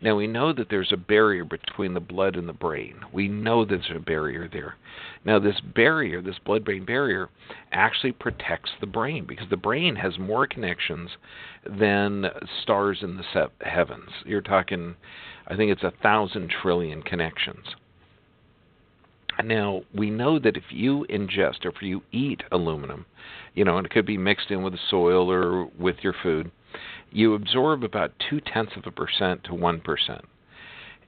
Now 0.00 0.14
we 0.14 0.28
know 0.28 0.52
that 0.52 0.68
there's 0.70 0.92
a 0.92 0.96
barrier 0.96 1.44
between 1.44 1.94
the 1.94 2.00
blood 2.00 2.36
and 2.36 2.48
the 2.48 2.52
brain. 2.52 3.00
We 3.12 3.26
know 3.26 3.64
there's 3.64 3.90
a 3.94 3.98
barrier 3.98 4.48
there. 4.50 4.76
Now 5.24 5.40
this 5.40 5.60
barrier, 5.60 6.22
this 6.22 6.38
blood-brain 6.44 6.84
barrier, 6.84 7.28
actually 7.72 8.12
protects 8.12 8.70
the 8.80 8.86
brain 8.86 9.24
because 9.26 9.48
the 9.50 9.56
brain 9.56 9.96
has 9.96 10.16
more 10.18 10.46
connections 10.46 11.10
than 11.64 12.26
stars 12.62 12.98
in 13.02 13.16
the 13.16 13.50
heavens. 13.62 14.10
You're 14.24 14.40
talking, 14.40 14.94
I 15.48 15.56
think 15.56 15.72
it's 15.72 15.82
a 15.82 15.92
thousand 16.00 16.50
trillion 16.62 17.02
connections. 17.02 17.66
Now, 19.44 19.82
we 19.94 20.10
know 20.10 20.38
that 20.38 20.56
if 20.56 20.64
you 20.70 21.06
ingest 21.10 21.64
or 21.64 21.68
if 21.70 21.82
you 21.82 22.02
eat 22.12 22.42
aluminum, 22.50 23.06
you 23.54 23.64
know, 23.64 23.78
and 23.78 23.86
it 23.86 23.92
could 23.92 24.06
be 24.06 24.18
mixed 24.18 24.50
in 24.50 24.62
with 24.62 24.72
the 24.72 24.80
soil 24.90 25.30
or 25.30 25.66
with 25.78 25.96
your 26.02 26.14
food, 26.22 26.50
you 27.10 27.34
absorb 27.34 27.84
about 27.84 28.12
two 28.28 28.40
tenths 28.40 28.76
of 28.76 28.86
a 28.86 28.90
percent 28.90 29.44
to 29.44 29.54
one 29.54 29.80
percent. 29.80 30.24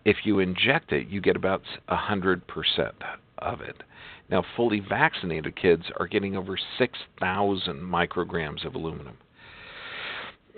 If 0.04 0.19
you 0.25 0.38
inject 0.38 0.92
it, 0.92 1.09
you 1.09 1.21
get 1.21 1.37
about 1.37 1.62
a 1.88 1.97
hundred 1.97 2.47
percent 2.47 2.97
of 3.38 3.61
it. 3.61 3.83
Now, 4.30 4.45
fully 4.57 4.80
vaccinated 4.80 5.57
kids 5.57 5.85
are 5.99 6.07
getting 6.07 6.37
over 6.37 6.57
6,000 6.78 7.76
micrograms 7.80 8.64
of 8.64 8.76
aluminum. 8.76 9.19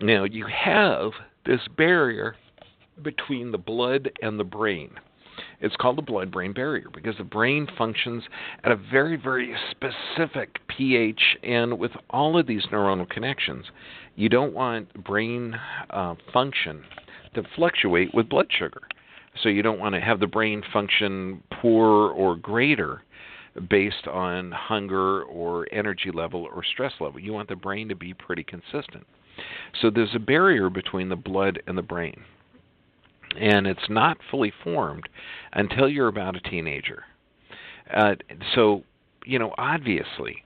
Now, 0.00 0.24
you 0.24 0.46
have 0.46 1.12
this 1.46 1.60
barrier 1.76 2.36
between 3.02 3.50
the 3.50 3.58
blood 3.58 4.10
and 4.20 4.38
the 4.38 4.44
brain. 4.44 4.90
It's 5.60 5.76
called 5.76 5.96
the 5.96 6.02
blood 6.02 6.30
brain 6.30 6.52
barrier 6.52 6.88
because 6.92 7.16
the 7.18 7.24
brain 7.24 7.66
functions 7.78 8.24
at 8.64 8.72
a 8.72 8.76
very, 8.76 9.16
very 9.16 9.54
specific 9.70 10.58
pH, 10.68 11.20
and 11.42 11.78
with 11.78 11.92
all 12.10 12.38
of 12.38 12.46
these 12.46 12.66
neuronal 12.72 13.08
connections, 13.08 13.66
you 14.16 14.28
don't 14.28 14.52
want 14.52 15.04
brain 15.04 15.54
uh, 15.90 16.14
function 16.32 16.82
to 17.34 17.42
fluctuate 17.56 18.12
with 18.12 18.28
blood 18.28 18.48
sugar. 18.50 18.82
So 19.42 19.48
you 19.48 19.62
don't 19.62 19.78
want 19.78 19.94
to 19.94 20.00
have 20.00 20.20
the 20.20 20.26
brain 20.26 20.62
function 20.72 21.42
poor 21.60 22.10
or 22.12 22.36
greater 22.36 23.02
based 23.70 24.06
on 24.06 24.50
hunger 24.52 25.22
or 25.24 25.66
energy 25.72 26.10
level 26.12 26.48
or 26.54 26.62
stress 26.64 26.92
level. 27.00 27.20
You 27.20 27.32
want 27.32 27.48
the 27.48 27.56
brain 27.56 27.88
to 27.88 27.94
be 27.94 28.14
pretty 28.14 28.44
consistent. 28.44 29.06
So 29.80 29.90
there's 29.90 30.14
a 30.14 30.18
barrier 30.18 30.68
between 30.68 31.08
the 31.08 31.16
blood 31.16 31.62
and 31.66 31.76
the 31.76 31.82
brain. 31.82 32.22
And 33.38 33.66
it's 33.66 33.88
not 33.88 34.18
fully 34.30 34.52
formed 34.62 35.08
until 35.52 35.88
you're 35.88 36.08
about 36.08 36.36
a 36.36 36.40
teenager. 36.40 37.04
Uh, 37.92 38.14
so, 38.54 38.84
you 39.24 39.38
know, 39.38 39.54
obviously, 39.58 40.44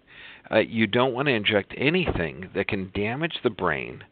uh, 0.51 0.59
you 0.59 0.87
don't 0.87 1.13
want 1.13 1.27
to 1.27 1.35
inject 1.35 1.75
anything 1.77 2.51
that 2.55 2.69
can 2.69 2.91
damage 2.95 3.39
the 3.43 3.51
brain, 3.51 4.05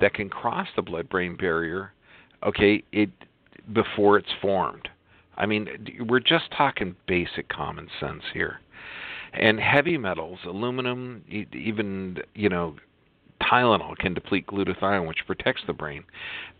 that 0.00 0.14
can 0.14 0.28
cross 0.28 0.68
the 0.74 0.82
blood-brain 0.82 1.36
barrier. 1.36 1.92
Okay, 2.42 2.82
it 2.92 3.10
before 3.72 4.18
it's 4.18 4.32
formed. 4.40 4.88
I 5.36 5.46
mean, 5.46 5.68
we're 6.08 6.20
just 6.20 6.50
talking 6.56 6.96
basic 7.06 7.48
common 7.48 7.88
sense 8.00 8.22
here. 8.34 8.60
And 9.32 9.60
heavy 9.60 9.96
metals, 9.96 10.40
aluminum, 10.44 11.24
even 11.28 12.18
you 12.34 12.48
know, 12.48 12.76
Tylenol 13.52 13.96
can 13.98 14.14
deplete 14.14 14.46
glutathione, 14.46 15.06
which 15.06 15.26
protects 15.26 15.62
the 15.66 15.72
brain, 15.74 16.04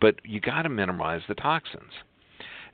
but 0.01 0.17
you 0.25 0.41
got 0.41 0.63
to 0.63 0.69
minimize 0.69 1.23
the 1.27 1.35
toxins. 1.35 1.93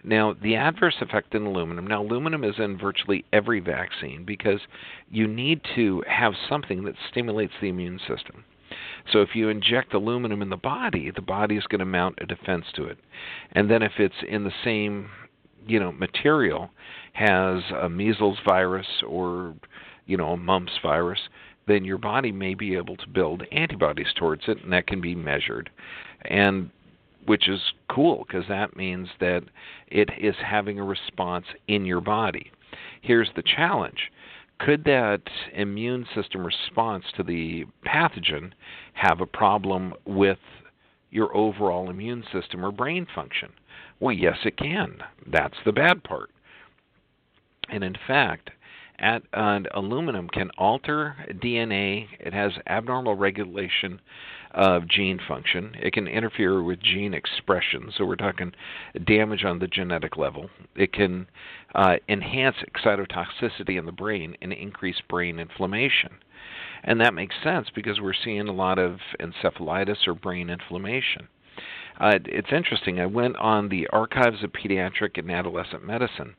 Now, 0.04 0.34
the 0.40 0.56
adverse 0.56 0.96
effect 1.00 1.34
in 1.34 1.44
aluminum. 1.44 1.86
Now, 1.86 2.02
aluminum 2.02 2.44
is 2.44 2.54
in 2.58 2.78
virtually 2.78 3.24
every 3.32 3.60
vaccine 3.60 4.24
because 4.24 4.60
you 5.10 5.26
need 5.26 5.60
to 5.74 6.02
have 6.08 6.34
something 6.48 6.84
that 6.84 6.94
stimulates 7.10 7.52
the 7.60 7.68
immune 7.68 7.98
system. 7.98 8.44
So, 9.12 9.22
if 9.22 9.30
you 9.34 9.48
inject 9.48 9.94
aluminum 9.94 10.42
in 10.42 10.50
the 10.50 10.56
body, 10.56 11.10
the 11.10 11.22
body 11.22 11.56
is 11.56 11.64
going 11.64 11.80
to 11.80 11.84
mount 11.84 12.18
a 12.20 12.26
defense 12.26 12.66
to 12.76 12.84
it. 12.84 12.98
And 13.52 13.70
then, 13.70 13.82
if 13.82 13.92
it's 13.98 14.14
in 14.28 14.44
the 14.44 14.52
same, 14.64 15.08
you 15.66 15.80
know, 15.80 15.90
material, 15.90 16.70
has 17.14 17.62
a 17.80 17.88
measles 17.88 18.38
virus 18.44 18.86
or, 19.06 19.54
you 20.06 20.16
know, 20.16 20.32
a 20.32 20.36
mumps 20.36 20.78
virus, 20.80 21.20
then 21.68 21.84
your 21.84 21.98
body 21.98 22.32
may 22.32 22.54
be 22.54 22.74
able 22.74 22.96
to 22.96 23.08
build 23.08 23.42
antibodies 23.52 24.12
towards 24.16 24.42
it, 24.48 24.62
and 24.62 24.72
that 24.72 24.86
can 24.86 25.00
be 25.00 25.14
measured. 25.14 25.70
And 26.22 26.70
which 27.26 27.48
is 27.48 27.60
cool 27.90 28.24
because 28.26 28.48
that 28.48 28.76
means 28.76 29.08
that 29.20 29.42
it 29.88 30.08
is 30.18 30.34
having 30.44 30.78
a 30.78 30.84
response 30.84 31.44
in 31.68 31.84
your 31.84 32.00
body. 32.00 32.50
Here's 33.02 33.30
the 33.36 33.42
challenge 33.42 34.10
could 34.58 34.84
that 34.84 35.22
immune 35.54 36.04
system 36.14 36.44
response 36.44 37.04
to 37.16 37.22
the 37.22 37.64
pathogen 37.86 38.52
have 38.94 39.20
a 39.20 39.26
problem 39.26 39.94
with 40.04 40.38
your 41.10 41.34
overall 41.36 41.88
immune 41.88 42.24
system 42.32 42.64
or 42.64 42.72
brain 42.72 43.06
function? 43.14 43.50
Well, 44.00 44.14
yes, 44.14 44.38
it 44.44 44.56
can. 44.56 44.98
That's 45.26 45.58
the 45.64 45.72
bad 45.72 46.02
part. 46.02 46.30
And 47.68 47.84
in 47.84 47.94
fact, 48.06 48.50
at, 48.98 49.22
aluminum 49.74 50.28
can 50.28 50.50
alter 50.58 51.16
DNA. 51.30 52.06
It 52.20 52.32
has 52.32 52.52
abnormal 52.66 53.14
regulation 53.14 54.00
of 54.52 54.88
gene 54.88 55.20
function. 55.26 55.72
It 55.80 55.92
can 55.92 56.08
interfere 56.08 56.62
with 56.62 56.80
gene 56.80 57.14
expression, 57.14 57.92
so 57.96 58.04
we're 58.04 58.16
talking 58.16 58.52
damage 59.06 59.44
on 59.44 59.58
the 59.58 59.66
genetic 59.66 60.16
level. 60.16 60.48
It 60.74 60.92
can 60.92 61.26
uh, 61.74 61.96
enhance 62.08 62.56
excitotoxicity 62.68 63.78
in 63.78 63.86
the 63.86 63.92
brain 63.92 64.36
and 64.40 64.52
increase 64.52 65.00
brain 65.08 65.38
inflammation. 65.38 66.10
And 66.84 67.00
that 67.00 67.14
makes 67.14 67.34
sense 67.42 67.68
because 67.74 68.00
we're 68.00 68.14
seeing 68.24 68.48
a 68.48 68.52
lot 68.52 68.78
of 68.78 68.98
encephalitis 69.20 70.06
or 70.06 70.14
brain 70.14 70.48
inflammation. 70.48 71.28
Uh, 72.00 72.18
it's 72.24 72.52
interesting. 72.52 73.00
I 73.00 73.06
went 73.06 73.36
on 73.36 73.68
the 73.68 73.88
Archives 73.88 74.44
of 74.44 74.52
Pediatric 74.52 75.18
and 75.18 75.30
Adolescent 75.30 75.84
Medicine. 75.84 76.36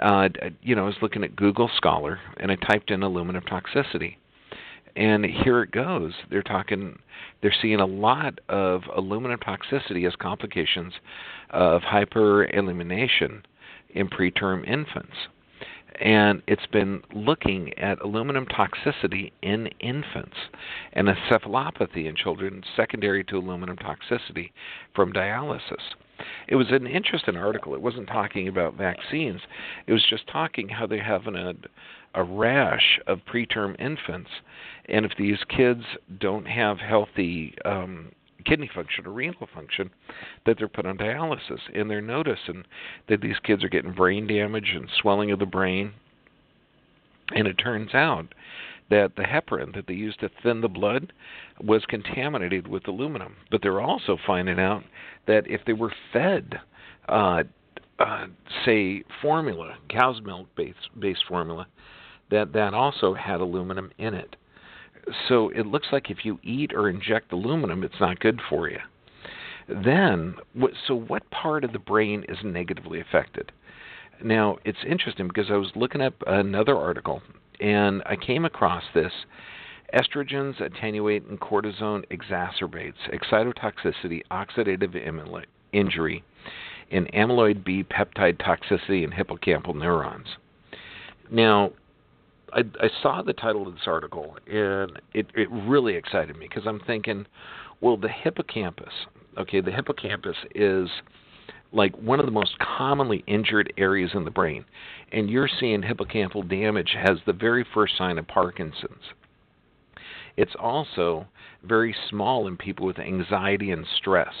Uh, 0.00 0.28
you 0.62 0.74
know, 0.74 0.82
I 0.82 0.86
was 0.86 0.96
looking 1.02 1.24
at 1.24 1.36
Google 1.36 1.70
Scholar 1.76 2.20
and 2.38 2.50
I 2.50 2.56
typed 2.56 2.90
in 2.90 3.02
aluminum 3.02 3.44
toxicity 3.44 4.16
and 4.98 5.24
here 5.24 5.62
it 5.62 5.70
goes. 5.70 6.12
They're 6.28 6.42
talking, 6.42 6.98
they're 7.40 7.54
seeing 7.62 7.78
a 7.78 7.86
lot 7.86 8.40
of 8.48 8.82
aluminum 8.94 9.38
toxicity 9.38 10.06
as 10.06 10.16
complications 10.16 10.92
of 11.50 11.82
hyperaluminemia 11.82 13.42
in 13.90 14.08
preterm 14.08 14.68
infants. 14.68 15.14
And 16.00 16.42
it's 16.46 16.66
been 16.66 17.02
looking 17.12 17.76
at 17.78 18.00
aluminum 18.00 18.46
toxicity 18.46 19.32
in 19.42 19.66
infants 19.80 20.36
and 20.92 21.08
encephalopathy 21.08 22.06
in 22.06 22.14
children 22.14 22.62
secondary 22.76 23.24
to 23.24 23.36
aluminum 23.36 23.76
toxicity 23.76 24.50
from 24.94 25.12
dialysis. 25.12 25.94
It 26.48 26.56
was 26.56 26.70
an 26.70 26.86
interesting 26.86 27.36
article. 27.36 27.74
It 27.74 27.82
wasn't 27.82 28.08
talking 28.08 28.48
about 28.48 28.74
vaccines. 28.74 29.40
It 29.86 29.92
was 29.92 30.04
just 30.08 30.26
talking 30.28 30.68
how 30.68 30.86
they 30.86 30.98
have 30.98 31.26
a, 31.26 31.54
a 32.14 32.24
rash 32.24 32.98
of 33.06 33.20
preterm 33.24 33.78
infants, 33.80 34.30
and 34.88 35.04
if 35.04 35.12
these 35.16 35.38
kids 35.48 35.82
don't 36.18 36.46
have 36.46 36.78
healthy 36.78 37.54
um, 37.64 38.10
kidney 38.48 38.70
function 38.74 39.06
or 39.06 39.12
renal 39.12 39.48
function, 39.54 39.90
that 40.46 40.56
they're 40.58 40.68
put 40.68 40.86
on 40.86 40.98
dialysis. 40.98 41.60
And 41.74 41.90
they're 41.90 42.00
noticing 42.00 42.64
that 43.08 43.20
these 43.20 43.38
kids 43.42 43.62
are 43.64 43.68
getting 43.68 43.92
brain 43.92 44.26
damage 44.26 44.72
and 44.74 44.88
swelling 45.00 45.30
of 45.30 45.38
the 45.38 45.46
brain. 45.46 45.92
And 47.34 47.46
it 47.46 47.54
turns 47.54 47.94
out 47.94 48.34
that 48.90 49.16
the 49.16 49.22
heparin 49.22 49.74
that 49.74 49.86
they 49.86 49.94
used 49.94 50.20
to 50.20 50.30
thin 50.42 50.60
the 50.60 50.68
blood 50.68 51.12
was 51.60 51.84
contaminated 51.88 52.66
with 52.66 52.88
aluminum. 52.88 53.36
But 53.50 53.62
they're 53.62 53.80
also 53.80 54.16
finding 54.26 54.58
out 54.58 54.82
that 55.26 55.46
if 55.46 55.60
they 55.66 55.74
were 55.74 55.92
fed, 56.12 56.58
uh, 57.08 57.42
uh, 57.98 58.26
say, 58.64 59.04
formula, 59.20 59.76
cow's 59.90 60.22
milk 60.22 60.46
based, 60.56 60.88
based 60.98 61.24
formula, 61.28 61.66
that 62.30 62.52
that 62.52 62.74
also 62.74 63.14
had 63.14 63.40
aluminum 63.40 63.90
in 63.98 64.14
it. 64.14 64.36
So 65.28 65.50
it 65.50 65.66
looks 65.66 65.88
like 65.92 66.10
if 66.10 66.24
you 66.24 66.38
eat 66.42 66.72
or 66.74 66.88
inject 66.88 67.32
aluminum, 67.32 67.82
it's 67.82 68.00
not 68.00 68.20
good 68.20 68.40
for 68.48 68.68
you. 68.68 68.78
Then, 69.68 70.36
so 70.86 70.94
what 70.94 71.28
part 71.30 71.64
of 71.64 71.72
the 71.72 71.78
brain 71.78 72.24
is 72.28 72.38
negatively 72.42 73.00
affected? 73.00 73.52
Now, 74.22 74.58
it's 74.64 74.78
interesting 74.86 75.28
because 75.28 75.50
I 75.50 75.56
was 75.56 75.70
looking 75.76 76.00
up 76.00 76.14
another 76.26 76.76
article 76.76 77.22
and 77.60 78.02
I 78.06 78.16
came 78.16 78.44
across 78.44 78.84
this. 78.94 79.12
Estrogens 79.94 80.60
attenuate 80.60 81.24
and 81.26 81.40
cortisone 81.40 82.04
exacerbates 82.10 82.94
excitotoxicity, 83.12 84.22
oxidative 84.30 85.44
injury, 85.72 86.24
and 86.90 87.10
amyloid 87.12 87.64
B 87.64 87.84
peptide 87.84 88.38
toxicity 88.38 89.04
in 89.04 89.10
hippocampal 89.10 89.74
neurons. 89.74 90.26
Now, 91.30 91.72
I, 92.52 92.60
I 92.80 92.88
saw 93.02 93.22
the 93.22 93.32
title 93.32 93.66
of 93.66 93.74
this 93.74 93.82
article 93.86 94.36
and 94.46 95.00
it, 95.12 95.26
it 95.34 95.48
really 95.50 95.94
excited 95.94 96.36
me 96.36 96.46
because 96.48 96.66
I'm 96.66 96.80
thinking, 96.80 97.26
well, 97.80 97.96
the 97.96 98.08
hippocampus, 98.08 98.92
okay, 99.36 99.60
the 99.60 99.70
hippocampus 99.70 100.36
is 100.54 100.88
like 101.72 101.94
one 101.96 102.18
of 102.18 102.26
the 102.26 102.32
most 102.32 102.58
commonly 102.58 103.22
injured 103.26 103.72
areas 103.76 104.10
in 104.14 104.24
the 104.24 104.30
brain. 104.30 104.64
And 105.12 105.28
you're 105.28 105.48
seeing 105.60 105.82
hippocampal 105.82 106.48
damage 106.48 106.96
has 107.00 107.18
the 107.26 107.32
very 107.32 107.64
first 107.74 107.96
sign 107.96 108.18
of 108.18 108.26
Parkinson's. 108.26 109.02
It's 110.36 110.54
also 110.58 111.26
very 111.62 111.94
small 112.08 112.46
in 112.46 112.56
people 112.56 112.86
with 112.86 112.98
anxiety 112.98 113.70
and 113.70 113.84
stress. 113.96 114.32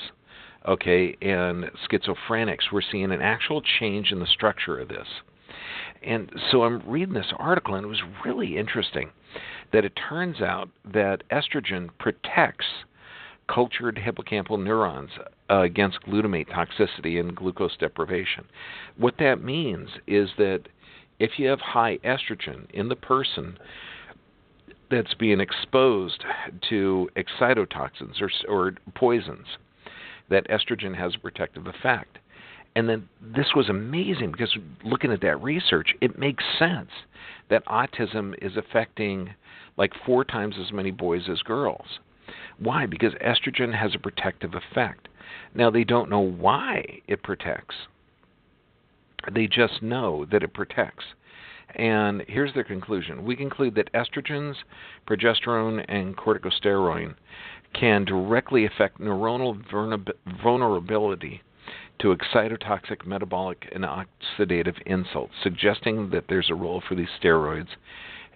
Okay, 0.66 1.16
and 1.22 1.70
schizophrenics, 1.90 2.72
we're 2.72 2.82
seeing 2.82 3.12
an 3.12 3.20
actual 3.20 3.62
change 3.80 4.12
in 4.12 4.20
the 4.20 4.26
structure 4.26 4.78
of 4.78 4.88
this. 4.88 5.06
And 6.02 6.30
so 6.50 6.62
I'm 6.62 6.82
reading 6.88 7.14
this 7.14 7.32
article, 7.38 7.74
and 7.74 7.84
it 7.84 7.88
was 7.88 8.02
really 8.24 8.56
interesting 8.56 9.10
that 9.72 9.84
it 9.84 9.92
turns 10.08 10.40
out 10.40 10.68
that 10.92 11.22
estrogen 11.30 11.88
protects 11.98 12.66
cultured 13.48 13.96
hippocampal 13.96 14.62
neurons 14.62 15.10
uh, 15.50 15.60
against 15.60 16.02
glutamate 16.02 16.48
toxicity 16.48 17.18
and 17.18 17.34
glucose 17.34 17.76
deprivation. 17.78 18.44
What 18.96 19.14
that 19.18 19.42
means 19.42 19.88
is 20.06 20.30
that 20.38 20.62
if 21.18 21.38
you 21.38 21.48
have 21.48 21.60
high 21.60 21.98
estrogen 21.98 22.70
in 22.70 22.88
the 22.88 22.96
person 22.96 23.58
that's 24.90 25.14
being 25.14 25.40
exposed 25.40 26.24
to 26.68 27.08
excitotoxins 27.16 28.20
or, 28.20 28.30
or 28.48 28.74
poisons, 28.94 29.46
that 30.30 30.48
estrogen 30.48 30.94
has 30.96 31.14
a 31.14 31.18
protective 31.18 31.66
effect. 31.66 32.18
And 32.76 32.88
then 32.88 33.08
this 33.20 33.54
was 33.56 33.68
amazing 33.68 34.32
because 34.32 34.56
looking 34.84 35.12
at 35.12 35.20
that 35.22 35.42
research, 35.42 35.94
it 36.00 36.18
makes 36.18 36.44
sense 36.58 36.90
that 37.50 37.66
autism 37.66 38.34
is 38.42 38.56
affecting 38.56 39.34
like 39.76 39.92
four 40.04 40.24
times 40.24 40.56
as 40.60 40.72
many 40.72 40.90
boys 40.90 41.28
as 41.30 41.40
girls. 41.42 41.98
Why? 42.58 42.86
Because 42.86 43.14
estrogen 43.14 43.74
has 43.74 43.94
a 43.94 43.98
protective 43.98 44.54
effect. 44.54 45.08
Now, 45.54 45.70
they 45.70 45.84
don't 45.84 46.10
know 46.10 46.20
why 46.20 47.00
it 47.06 47.22
protects, 47.22 47.74
they 49.32 49.46
just 49.46 49.82
know 49.82 50.24
that 50.30 50.42
it 50.42 50.54
protects. 50.54 51.04
And 51.74 52.24
here's 52.28 52.54
their 52.54 52.64
conclusion 52.64 53.24
we 53.24 53.36
conclude 53.36 53.74
that 53.74 53.92
estrogens, 53.92 54.54
progesterone, 55.06 55.84
and 55.88 56.16
corticosteroid 56.16 57.14
can 57.74 58.04
directly 58.04 58.64
affect 58.64 58.98
neuronal 59.00 59.62
vulnerability 60.42 61.42
to 62.00 62.14
excitotoxic 62.14 63.06
metabolic 63.06 63.68
and 63.74 63.84
oxidative 63.84 64.80
insults, 64.86 65.32
suggesting 65.42 66.10
that 66.10 66.24
there's 66.28 66.50
a 66.50 66.54
role 66.54 66.82
for 66.86 66.94
these 66.94 67.08
steroids 67.22 67.68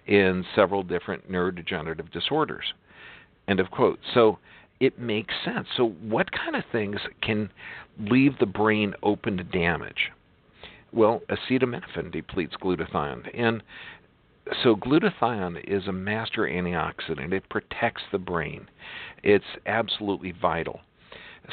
in 0.07 0.45
several 0.55 0.83
different 0.83 1.31
neurodegenerative 1.31 2.11
disorders. 2.11 2.73
End 3.47 3.59
of 3.59 3.71
quote. 3.71 3.99
So 4.13 4.39
it 4.79 4.99
makes 4.99 5.33
sense. 5.45 5.67
So, 5.77 5.89
what 6.01 6.31
kind 6.31 6.55
of 6.55 6.63
things 6.71 6.97
can 7.21 7.49
leave 7.99 8.37
the 8.39 8.45
brain 8.45 8.93
open 9.01 9.37
to 9.37 9.43
damage? 9.43 10.11
Well, 10.91 11.21
acetaminophen 11.29 12.11
depletes 12.11 12.55
glutathione. 12.61 13.29
And 13.33 13.63
so, 14.61 14.75
glutathione 14.75 15.63
is 15.65 15.87
a 15.87 15.93
master 15.93 16.41
antioxidant, 16.41 17.31
it 17.31 17.47
protects 17.49 18.03
the 18.11 18.17
brain. 18.17 18.67
It's 19.23 19.45
absolutely 19.65 20.33
vital. 20.33 20.81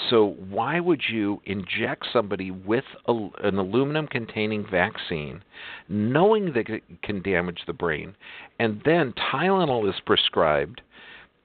So, 0.08 0.36
why 0.48 0.78
would 0.78 1.02
you 1.10 1.42
inject 1.46 2.06
somebody 2.12 2.50
with 2.52 2.84
a, 3.08 3.12
an 3.42 3.58
aluminum 3.58 4.06
containing 4.06 4.64
vaccine, 4.70 5.42
knowing 5.88 6.52
that 6.52 6.68
it 6.68 6.84
can 7.02 7.22
damage 7.22 7.62
the 7.66 7.72
brain, 7.72 8.14
and 8.60 8.80
then 8.84 9.12
Tylenol 9.32 9.88
is 9.88 10.00
prescribed 10.06 10.80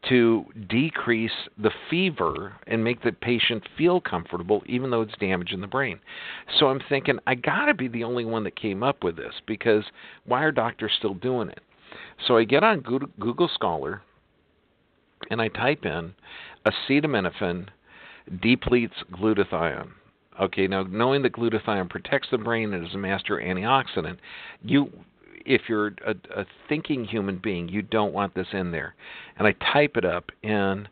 to 0.09 0.45
decrease 0.69 1.31
the 1.57 1.71
fever 1.89 2.53
and 2.67 2.83
make 2.83 3.01
the 3.01 3.11
patient 3.11 3.63
feel 3.77 3.99
comfortable 3.99 4.61
even 4.67 4.91
though 4.91 5.01
it's 5.01 5.17
damaging 5.19 5.61
the 5.61 5.67
brain. 5.67 5.99
So 6.59 6.67
I'm 6.67 6.81
thinking 6.89 7.17
I 7.25 7.35
got 7.35 7.65
to 7.65 7.73
be 7.73 7.87
the 7.87 8.03
only 8.03 8.25
one 8.25 8.43
that 8.43 8.55
came 8.55 8.83
up 8.83 9.03
with 9.03 9.15
this 9.15 9.33
because 9.47 9.83
why 10.25 10.43
are 10.43 10.51
doctors 10.51 10.91
still 10.97 11.15
doing 11.15 11.49
it? 11.49 11.61
So 12.27 12.37
I 12.37 12.43
get 12.43 12.63
on 12.63 12.81
Google 13.19 13.49
Scholar 13.53 14.01
and 15.29 15.41
I 15.41 15.47
type 15.47 15.85
in 15.85 16.13
acetaminophen 16.65 17.67
depletes 18.41 18.93
glutathione. 19.11 19.91
Okay, 20.41 20.67
now 20.67 20.83
knowing 20.83 21.21
that 21.23 21.33
glutathione 21.33 21.89
protects 21.89 22.27
the 22.29 22.37
brain 22.37 22.73
and 22.73 22.85
is 22.85 22.93
a 22.93 22.97
master 22.97 23.37
antioxidant, 23.37 24.17
you 24.63 24.89
if 25.45 25.61
you're 25.69 25.93
a, 26.05 26.15
a 26.35 26.45
thinking 26.67 27.05
human 27.05 27.37
being, 27.37 27.69
you 27.69 27.83
don't 27.83 28.13
want 28.13 28.33
this 28.33 28.47
in 28.51 28.71
there. 28.71 28.95
And 29.37 29.47
I 29.47 29.53
type 29.71 29.95
it 29.95 30.03
up, 30.03 30.31
and 30.43 30.89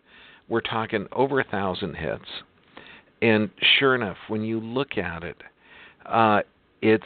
we're 0.48 0.62
talking 0.62 1.08
over 1.12 1.40
a 1.40 1.44
thousand 1.44 1.96
hits. 1.96 2.44
and 3.24 3.50
sure 3.80 3.96
enough, 3.96 4.18
when 4.28 4.44
you 4.44 4.60
look 4.60 4.98
at 4.98 5.24
it, 5.24 5.38
uh, 6.06 6.42
it's 6.82 7.04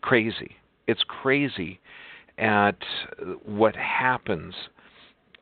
crazy. 0.00 0.56
It's 0.86 1.02
crazy 1.06 1.80
at 2.38 2.76
what 3.44 3.74
happens 3.76 4.54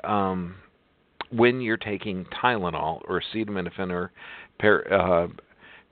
um, 0.02 0.56
when 1.32 1.60
you're 1.60 1.76
taking 1.76 2.26
Tylenol 2.26 3.02
or 3.08 3.20
acetaminophen 3.20 3.90
or 3.90 4.12
uh, 4.92 5.28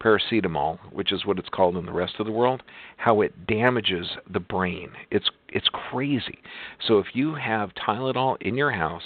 paracetamol, 0.03 0.79
which 0.93 1.13
is 1.13 1.27
what 1.27 1.39
it's 1.39 1.49
called 1.49 1.77
in 1.77 1.87
the 1.87 1.93
rest 1.93 2.15
of 2.19 2.27
the 2.27 2.33
world, 2.33 2.63
how 2.97 3.21
it 3.21 3.47
damages 3.47 4.07
the 4.33 4.41
brain. 4.41 4.91
It's 5.11 5.29
it's 5.49 5.69
crazy. 5.91 6.39
So 6.87 6.99
if 6.99 7.07
you 7.13 7.35
have 7.35 7.71
Tylenol 7.75 8.41
in 8.41 8.57
your 8.57 8.71
house, 8.71 9.03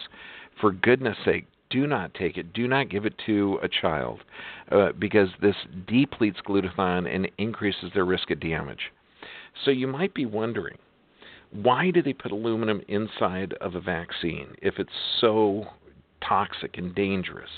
for 0.60 0.72
goodness 0.72 1.16
sake, 1.24 1.46
do 1.70 1.86
not 1.86 2.14
take 2.14 2.36
it. 2.36 2.52
Do 2.52 2.68
not 2.68 2.90
give 2.90 3.06
it 3.06 3.14
to 3.26 3.58
a 3.62 3.68
child 3.68 4.20
uh, 4.70 4.92
because 4.98 5.28
this 5.40 5.56
depletes 5.86 6.38
glutathione 6.46 7.12
and 7.12 7.30
increases 7.38 7.90
their 7.94 8.04
risk 8.04 8.30
of 8.30 8.40
damage. 8.40 8.92
So 9.64 9.70
you 9.70 9.86
might 9.86 10.14
be 10.14 10.26
wondering, 10.26 10.76
why 11.50 11.90
do 11.90 12.02
they 12.02 12.12
put 12.12 12.32
aluminum 12.32 12.82
inside 12.88 13.54
of 13.60 13.74
a 13.74 13.80
vaccine 13.80 14.54
if 14.60 14.74
it's 14.78 14.90
so 15.20 15.66
toxic 16.28 16.78
and 16.78 16.94
dangerous? 16.94 17.50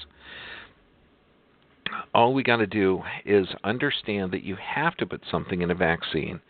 All 2.15 2.35
we 2.35 2.43
got 2.43 2.57
to 2.57 2.67
do 2.67 3.03
is 3.25 3.47
understand 3.65 4.33
that 4.33 4.43
you 4.43 4.57
have 4.57 4.97
to 4.97 5.07
put 5.07 5.23
something 5.31 5.63
in 5.63 5.71
a 5.71 5.75
vaccine 5.75 6.41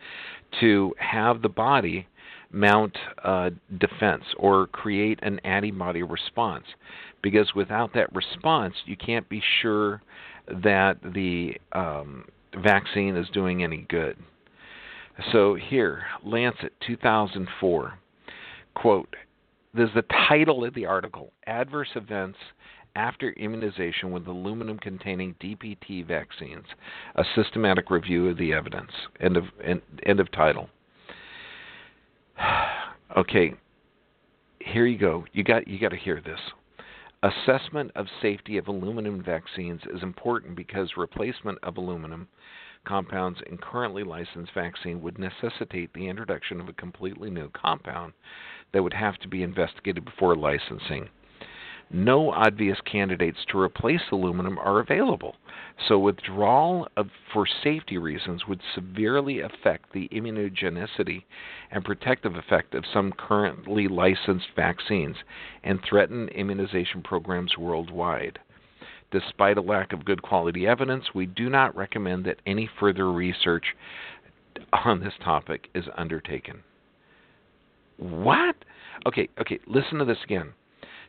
to 0.60 0.94
have 0.98 1.42
the 1.42 1.48
body 1.48 2.06
mount 2.50 2.96
a 3.24 3.50
defense 3.78 4.24
or 4.38 4.68
create 4.68 5.18
an 5.22 5.38
antibody 5.40 6.02
response. 6.02 6.64
Because 7.22 7.54
without 7.54 7.92
that 7.94 8.14
response, 8.14 8.74
you 8.86 8.96
can't 8.96 9.28
be 9.28 9.42
sure 9.60 10.02
that 10.62 10.98
the 11.02 11.54
um, 11.72 12.24
vaccine 12.62 13.16
is 13.16 13.26
doing 13.32 13.62
any 13.62 13.84
good. 13.88 14.16
So 15.32 15.54
here, 15.54 16.04
Lancet 16.24 16.72
2004, 16.86 17.98
quote, 18.74 19.16
there's 19.76 19.94
the 19.94 20.04
title 20.28 20.64
of 20.64 20.74
the 20.74 20.86
article, 20.86 21.32
Adverse 21.46 21.90
Events 21.94 22.38
After 22.94 23.32
Immunization 23.32 24.10
with 24.10 24.26
Aluminum 24.26 24.78
Containing 24.78 25.34
DPT 25.40 26.06
Vaccines, 26.06 26.64
a 27.14 27.24
Systematic 27.34 27.90
Review 27.90 28.28
of 28.28 28.38
the 28.38 28.52
Evidence. 28.52 28.90
End 29.20 29.36
of, 29.36 29.44
end, 29.62 29.82
end 30.04 30.20
of 30.20 30.32
title. 30.32 30.70
okay, 33.16 33.54
here 34.60 34.86
you 34.86 34.98
go. 34.98 35.24
You 35.32 35.44
got 35.44 35.68
you 35.68 35.78
got 35.78 35.90
to 35.90 35.96
hear 35.96 36.20
this. 36.20 36.40
Assessment 37.22 37.90
of 37.96 38.06
safety 38.20 38.58
of 38.58 38.68
aluminum 38.68 39.22
vaccines 39.22 39.80
is 39.94 40.02
important 40.02 40.56
because 40.56 40.90
replacement 40.96 41.58
of 41.62 41.76
aluminum 41.76 42.28
compounds 42.86 43.40
in 43.50 43.58
currently 43.58 44.04
licensed 44.04 44.52
vaccine 44.54 45.02
would 45.02 45.18
necessitate 45.18 45.92
the 45.92 46.08
introduction 46.08 46.60
of 46.60 46.68
a 46.68 46.74
completely 46.74 47.30
new 47.30 47.50
compound 47.50 48.12
that 48.72 48.82
would 48.82 48.94
have 48.94 49.16
to 49.18 49.28
be 49.28 49.42
investigated 49.42 50.04
before 50.04 50.36
licensing 50.36 51.08
no 51.90 52.32
obvious 52.32 52.80
candidates 52.80 53.38
to 53.48 53.60
replace 53.60 54.02
aluminum 54.10 54.58
are 54.58 54.80
available, 54.80 55.36
so 55.86 55.98
withdrawal 55.98 56.88
of, 56.96 57.08
for 57.32 57.46
safety 57.46 57.96
reasons 57.96 58.46
would 58.48 58.60
severely 58.74 59.40
affect 59.40 59.92
the 59.92 60.08
immunogenicity 60.08 61.22
and 61.70 61.84
protective 61.84 62.34
effect 62.34 62.74
of 62.74 62.84
some 62.92 63.12
currently 63.12 63.86
licensed 63.86 64.48
vaccines 64.56 65.16
and 65.62 65.80
threaten 65.82 66.28
immunization 66.30 67.02
programs 67.02 67.56
worldwide. 67.56 68.40
Despite 69.12 69.56
a 69.56 69.62
lack 69.62 69.92
of 69.92 70.04
good 70.04 70.22
quality 70.22 70.66
evidence, 70.66 71.14
we 71.14 71.26
do 71.26 71.48
not 71.48 71.76
recommend 71.76 72.24
that 72.24 72.42
any 72.44 72.68
further 72.80 73.12
research 73.12 73.76
on 74.72 74.98
this 74.98 75.14
topic 75.22 75.68
is 75.72 75.84
undertaken. 75.96 76.64
What? 77.98 78.56
Okay, 79.06 79.28
okay, 79.40 79.58
listen 79.66 79.98
to 79.98 80.04
this 80.04 80.18
again. 80.24 80.52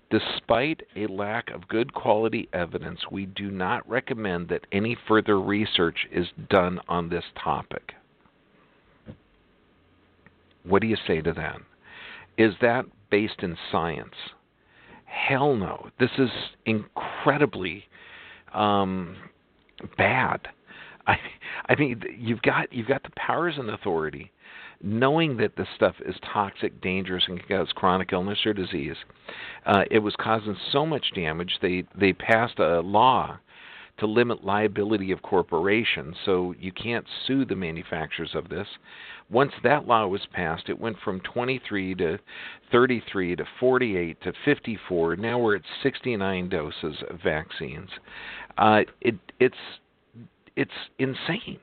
Despite 0.10 0.82
a 0.96 1.08
lack 1.08 1.50
of 1.50 1.68
good 1.68 1.94
quality 1.94 2.48
evidence, 2.54 3.00
we 3.12 3.26
do 3.26 3.52
not 3.52 3.88
recommend 3.90 4.48
that 4.50 4.66
any 4.72 4.98
further 5.08 5.40
research 5.40 6.08
is 6.12 6.28
done 6.50 6.80
on 6.88 7.10
this 7.10 7.26
topic. 7.44 7.94
What 10.64 10.82
do 10.82 10.88
you 10.88 10.98
say 11.06 11.22
to 11.22 11.34
that? 11.34 11.58
Is 12.38 12.54
that 12.62 12.86
based 13.10 13.42
in 13.42 13.58
science? 13.72 14.14
Hell 15.06 15.56
no. 15.56 15.90
This 16.00 16.12
is 16.18 16.30
incredibly 16.66 17.86
um, 18.54 19.16
bad. 19.98 20.48
I, 21.06 21.18
I 21.70 21.76
mean, 21.76 22.02
you've 22.18 22.42
got 22.42 22.72
you've 22.72 22.88
got 22.88 23.04
the 23.04 23.10
powers 23.18 23.56
and 23.58 23.70
authority 23.70 24.32
knowing 24.82 25.38
that 25.38 25.56
this 25.56 25.68
stuff 25.76 25.96
is 26.06 26.16
toxic, 26.34 26.80
dangerous, 26.82 27.24
and 27.28 27.40
can 27.40 27.58
cause 27.58 27.72
chronic 27.74 28.14
illness 28.14 28.46
or 28.46 28.54
disease. 28.54 28.96
Uh, 29.66 29.84
it 29.90 30.00
was 30.00 30.16
causing 30.20 30.56
so 30.72 30.86
much 30.86 31.12
damage, 31.16 31.58
they, 31.62 31.84
they 32.00 32.14
passed 32.14 32.60
a 32.60 32.82
law 32.82 33.38
to 33.98 34.06
limit 34.06 34.44
liability 34.44 35.12
of 35.12 35.22
corporations, 35.24 36.16
so 36.24 36.54
you 36.60 36.72
can't 36.72 37.06
sue 37.26 37.46
the 37.46 37.56
manufacturers 37.56 38.32
of 38.36 38.50
this. 38.50 38.68
Once 39.30 39.52
that 39.64 39.88
law 39.88 40.06
was 40.06 40.22
passed, 40.32 40.70
it 40.70 40.80
went 40.80 40.98
from 41.04 41.20
23 41.22 41.96
to 41.96 42.20
33 42.72 43.36
to 43.36 43.46
48 43.60 44.22
to 44.22 44.34
54. 44.46 45.16
Now 45.16 45.40
we're 45.40 45.56
at 45.56 45.64
69 45.82 46.50
doses 46.50 46.96
of 47.10 47.20
vaccines. 47.22 47.90
Uh, 48.58 48.82
it, 49.02 49.16
it's 49.40 49.56
it's 50.56 50.72
insane 50.98 51.60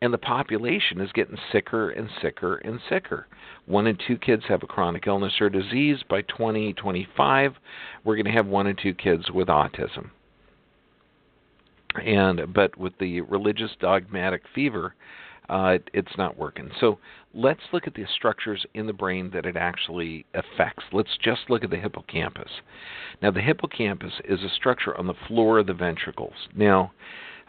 and 0.00 0.12
the 0.12 0.18
population 0.18 1.00
is 1.00 1.10
getting 1.12 1.38
sicker 1.52 1.90
and 1.90 2.08
sicker 2.22 2.56
and 2.56 2.80
sicker. 2.88 3.26
One 3.66 3.86
in 3.86 3.98
two 4.06 4.16
kids 4.16 4.44
have 4.48 4.62
a 4.62 4.66
chronic 4.66 5.06
illness 5.06 5.34
or 5.40 5.50
disease. 5.50 5.98
By 6.08 6.22
2025, 6.22 7.54
we're 8.04 8.16
going 8.16 8.24
to 8.26 8.30
have 8.30 8.46
one 8.46 8.66
in 8.66 8.76
two 8.76 8.94
kids 8.94 9.30
with 9.30 9.48
autism. 9.48 10.10
And 12.04 12.52
but 12.52 12.76
with 12.76 12.92
the 12.98 13.22
religious 13.22 13.70
dogmatic 13.80 14.42
fever, 14.54 14.94
uh, 15.48 15.78
it's 15.94 16.16
not 16.18 16.38
working. 16.38 16.70
So 16.78 16.98
let's 17.34 17.60
look 17.72 17.86
at 17.86 17.94
the 17.94 18.04
structures 18.14 18.64
in 18.74 18.86
the 18.86 18.92
brain 18.92 19.30
that 19.32 19.46
it 19.46 19.56
actually 19.56 20.26
affects. 20.34 20.84
Let's 20.92 21.16
just 21.22 21.48
look 21.48 21.64
at 21.64 21.70
the 21.70 21.76
hippocampus. 21.76 22.50
Now, 23.22 23.30
the 23.30 23.40
hippocampus 23.40 24.12
is 24.28 24.42
a 24.42 24.50
structure 24.50 24.96
on 24.96 25.06
the 25.06 25.14
floor 25.26 25.58
of 25.58 25.66
the 25.66 25.74
ventricles. 25.74 26.34
Now, 26.54 26.92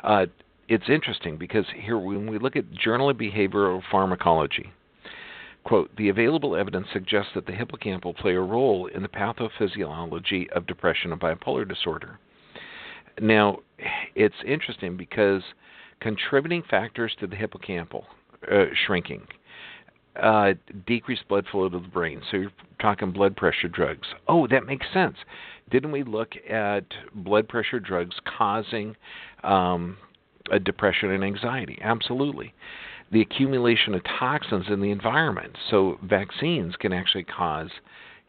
uh, 0.03 0.27
it's 0.69 0.87
interesting 0.87 1.35
because 1.35 1.65
here, 1.75 1.97
when 1.97 2.29
we 2.29 2.37
look 2.37 2.55
at 2.55 2.71
Journal 2.71 3.09
of 3.09 3.17
Behavioral 3.17 3.81
Pharmacology, 3.91 4.71
quote, 5.63 5.89
the 5.97 6.09
available 6.09 6.55
evidence 6.55 6.85
suggests 6.93 7.31
that 7.33 7.47
the 7.47 7.51
hippocampal 7.51 8.15
play 8.15 8.35
a 8.35 8.39
role 8.39 8.85
in 8.85 9.01
the 9.01 9.07
pathophysiology 9.07 10.47
of 10.51 10.67
depression 10.67 11.11
and 11.11 11.19
bipolar 11.19 11.67
disorder. 11.67 12.19
Now, 13.19 13.59
it's 14.13 14.35
interesting 14.45 14.95
because 14.95 15.41
contributing 16.01 16.61
factors 16.69 17.15
to 17.19 17.25
the 17.25 17.35
hippocampal 17.35 18.03
uh, 18.49 18.65
shrinking, 18.85 19.25
uh, 20.21 20.53
decreased 20.85 21.27
blood 21.27 21.45
flow 21.51 21.67
to 21.67 21.79
the 21.79 21.87
brain. 21.87 22.21
So 22.29 22.37
you're 22.37 22.51
talking 22.79 23.11
blood 23.11 23.35
pressure 23.35 23.67
drugs. 23.67 24.07
Oh, 24.27 24.45
that 24.47 24.67
makes 24.67 24.85
sense. 24.93 25.15
Didn't 25.71 25.91
we 25.91 26.03
look 26.03 26.33
at 26.47 26.85
blood 27.15 27.47
pressure 27.47 27.79
drugs 27.79 28.15
causing 28.37 28.95
um, 29.43 29.97
depression 30.57 31.11
and 31.11 31.23
anxiety. 31.23 31.77
Absolutely. 31.81 32.53
The 33.11 33.21
accumulation 33.21 33.93
of 33.93 34.03
toxins 34.03 34.65
in 34.69 34.81
the 34.81 34.91
environment. 34.91 35.57
So 35.69 35.99
vaccines 36.03 36.75
can 36.77 36.93
actually 36.93 37.25
cause 37.25 37.69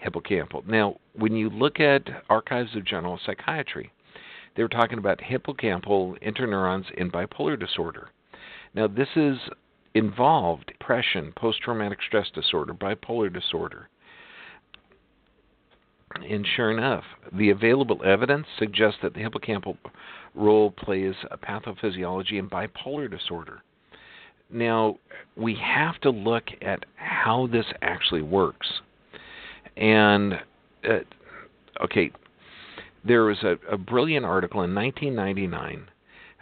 hippocampal. 0.04 0.66
Now, 0.66 0.96
when 1.14 1.34
you 1.34 1.48
look 1.50 1.80
at 1.80 2.02
archives 2.28 2.74
of 2.76 2.84
general 2.84 3.18
psychiatry, 3.24 3.92
they 4.56 4.62
were 4.62 4.68
talking 4.68 4.98
about 4.98 5.20
hippocampal 5.20 6.20
interneurons 6.22 6.90
in 6.96 7.10
bipolar 7.10 7.58
disorder. 7.58 8.08
Now, 8.74 8.86
this 8.86 9.08
is 9.16 9.38
involved 9.94 10.66
depression, 10.66 11.32
post 11.36 11.60
traumatic 11.62 11.98
stress 12.06 12.28
disorder, 12.34 12.74
bipolar 12.74 13.32
disorder. 13.32 13.88
And 16.14 16.46
sure 16.56 16.70
enough, 16.70 17.04
the 17.32 17.50
available 17.50 18.02
evidence 18.04 18.46
suggests 18.58 18.98
that 19.02 19.14
the 19.14 19.20
hippocampal 19.20 19.76
role 20.34 20.70
plays 20.70 21.14
a 21.30 21.38
pathophysiology 21.38 22.32
in 22.32 22.48
bipolar 22.48 23.10
disorder. 23.10 23.62
Now, 24.52 24.96
we 25.36 25.54
have 25.54 26.00
to 26.00 26.10
look 26.10 26.44
at 26.60 26.84
how 26.96 27.48
this 27.52 27.66
actually 27.82 28.22
works. 28.22 28.66
And, 29.76 30.34
uh, 30.84 31.00
okay, 31.84 32.10
there 33.04 33.24
was 33.24 33.38
a, 33.42 33.56
a, 33.72 33.78
brilliant 33.78 34.26
article 34.26 34.62
in 34.62 34.74
1999, 34.74 35.88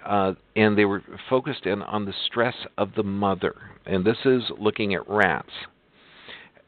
uh, 0.05 0.33
and 0.57 0.79
they 0.79 0.87
were 0.87 1.03
focused 1.29 1.67
in 1.67 1.83
on 1.83 2.07
the 2.07 2.15
stress 2.27 2.55
of 2.79 2.95
the 2.97 3.03
mother. 3.03 3.55
And 3.85 4.05
this 4.05 4.19
is 4.25 4.43
looking 4.59 4.95
at 4.95 5.09
rats. 5.09 5.53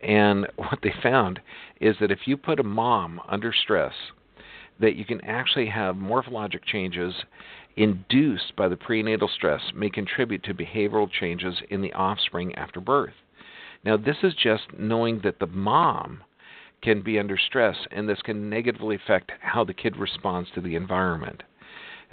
And 0.02 0.46
what 0.56 0.80
they 0.82 0.92
found 1.02 1.40
is 1.80 1.96
that 2.00 2.10
if 2.10 2.20
you 2.26 2.36
put 2.36 2.60
a 2.60 2.64
mom 2.64 3.20
under 3.28 3.52
stress, 3.52 3.94
that 4.80 4.96
you 4.96 5.04
can 5.04 5.20
actually 5.22 5.66
have 5.66 5.96
morphologic 5.96 6.64
changes 6.64 7.14
induced 7.76 8.56
by 8.56 8.68
the 8.68 8.76
prenatal 8.76 9.28
stress 9.28 9.60
may 9.74 9.90
contribute 9.90 10.42
to 10.44 10.54
behavioral 10.54 11.10
changes 11.10 11.54
in 11.70 11.82
the 11.82 11.92
offspring 11.92 12.54
after 12.54 12.80
birth. 12.80 13.14
Now, 13.84 13.96
this 13.96 14.16
is 14.22 14.34
just 14.34 14.64
knowing 14.78 15.20
that 15.24 15.38
the 15.38 15.46
mom 15.46 16.22
can 16.82 17.02
be 17.02 17.18
under 17.18 17.38
stress, 17.38 17.76
and 17.90 18.08
this 18.08 18.20
can 18.22 18.48
negatively 18.48 18.96
affect 18.96 19.32
how 19.40 19.64
the 19.64 19.74
kid 19.74 19.96
responds 19.96 20.50
to 20.54 20.60
the 20.60 20.76
environment. 20.76 21.42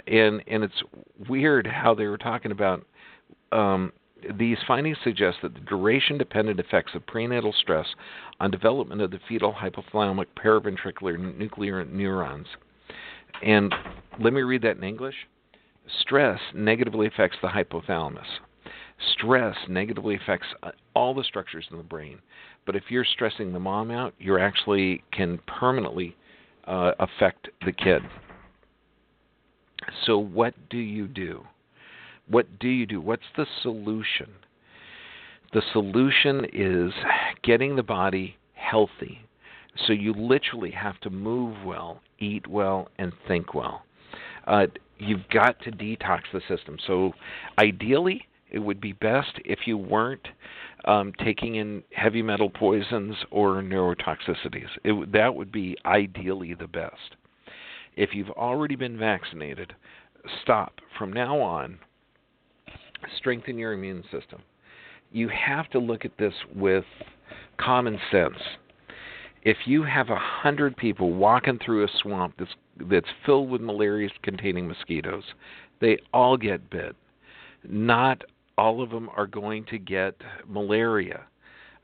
And 0.06 0.42
and 0.46 0.64
it's 0.64 0.82
weird 1.28 1.66
how 1.66 1.94
they 1.94 2.06
were 2.06 2.18
talking 2.18 2.52
about 2.52 2.84
um, 3.52 3.92
these 4.38 4.58
findings 4.66 4.98
suggest 5.02 5.38
that 5.42 5.54
the 5.54 5.60
duration 5.60 6.18
dependent 6.18 6.60
effects 6.60 6.92
of 6.94 7.06
prenatal 7.06 7.52
stress 7.52 7.86
on 8.40 8.50
development 8.50 9.00
of 9.00 9.10
the 9.10 9.20
fetal 9.28 9.54
hypothalamic 9.54 10.26
paraventricular 10.36 11.36
nuclear 11.36 11.84
neurons. 11.84 12.46
And 13.42 13.74
let 14.20 14.32
me 14.32 14.42
read 14.42 14.62
that 14.62 14.76
in 14.76 14.84
English. 14.84 15.14
Stress 16.00 16.40
negatively 16.54 17.06
affects 17.06 17.38
the 17.40 17.48
hypothalamus. 17.48 18.26
Stress 19.12 19.56
negatively 19.68 20.16
affects 20.16 20.48
uh, 20.62 20.72
all 20.94 21.14
the 21.14 21.22
structures 21.22 21.66
in 21.70 21.76
the 21.76 21.84
brain. 21.84 22.18
But 22.66 22.74
if 22.76 22.84
you're 22.88 23.04
stressing 23.04 23.52
the 23.52 23.60
mom 23.60 23.90
out, 23.90 24.12
you 24.18 24.38
actually 24.38 25.04
can 25.12 25.38
permanently 25.46 26.16
uh, 26.64 26.92
affect 26.98 27.48
the 27.64 27.72
kid. 27.72 28.02
So, 30.04 30.18
what 30.18 30.54
do 30.68 30.78
you 30.78 31.06
do? 31.06 31.44
What 32.28 32.58
do 32.58 32.68
you 32.68 32.86
do? 32.86 33.00
What's 33.00 33.22
the 33.36 33.46
solution? 33.62 34.30
The 35.52 35.62
solution 35.72 36.46
is 36.52 36.92
getting 37.42 37.76
the 37.76 37.82
body 37.82 38.36
healthy. 38.54 39.20
So 39.86 39.92
you 39.92 40.12
literally 40.12 40.72
have 40.72 41.00
to 41.00 41.10
move 41.10 41.64
well, 41.64 42.00
eat 42.18 42.46
well, 42.46 42.88
and 42.98 43.12
think 43.26 43.54
well. 43.54 43.82
Uh, 44.46 44.66
you've 44.98 45.28
got 45.32 45.60
to 45.62 45.70
detox 45.70 46.22
the 46.32 46.40
system. 46.48 46.76
So 46.86 47.12
ideally, 47.58 48.26
it 48.50 48.58
would 48.58 48.80
be 48.80 48.92
best 48.92 49.38
if 49.44 49.60
you 49.66 49.78
weren't 49.78 50.28
um, 50.84 51.12
taking 51.22 51.56
in 51.56 51.82
heavy 51.92 52.22
metal 52.22 52.50
poisons 52.50 53.14
or 53.30 53.62
neurotoxicities. 53.62 54.68
It, 54.84 55.12
that 55.12 55.34
would 55.34 55.52
be 55.52 55.76
ideally 55.84 56.54
the 56.54 56.66
best. 56.66 57.16
If 57.96 58.10
you've 58.14 58.30
already 58.30 58.76
been 58.76 58.98
vaccinated, 58.98 59.74
stop. 60.42 60.74
From 60.98 61.12
now 61.12 61.40
on, 61.40 61.78
strengthen 63.16 63.58
your 63.58 63.72
immune 63.72 64.02
system. 64.10 64.42
You 65.12 65.28
have 65.28 65.68
to 65.70 65.78
look 65.78 66.04
at 66.04 66.18
this 66.18 66.34
with 66.54 66.84
common 67.58 67.98
sense. 68.10 68.36
If 69.42 69.56
you 69.66 69.82
have 69.84 70.10
a 70.10 70.18
hundred 70.18 70.76
people 70.76 71.12
walking 71.12 71.58
through 71.64 71.84
a 71.84 71.88
swamp 72.02 72.34
that's 72.38 72.50
that's 72.90 73.08
filled 73.24 73.50
with 73.50 73.60
malaria 73.60 74.10
containing 74.22 74.68
mosquitoes, 74.68 75.24
they 75.80 75.98
all 76.12 76.36
get 76.36 76.70
bit. 76.70 76.94
Not 77.64 78.22
all 78.56 78.82
of 78.82 78.90
them 78.90 79.08
are 79.16 79.26
going 79.26 79.64
to 79.66 79.78
get 79.78 80.14
malaria. 80.46 81.24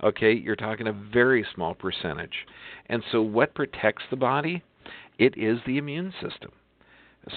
Okay, 0.02 0.32
you're 0.32 0.56
talking 0.56 0.88
a 0.88 0.92
very 0.92 1.46
small 1.54 1.74
percentage. 1.74 2.46
And 2.86 3.02
so 3.10 3.22
what 3.22 3.54
protects 3.54 4.02
the 4.10 4.16
body? 4.16 4.62
It 5.18 5.38
is 5.38 5.58
the 5.66 5.78
immune 5.78 6.12
system. 6.20 6.50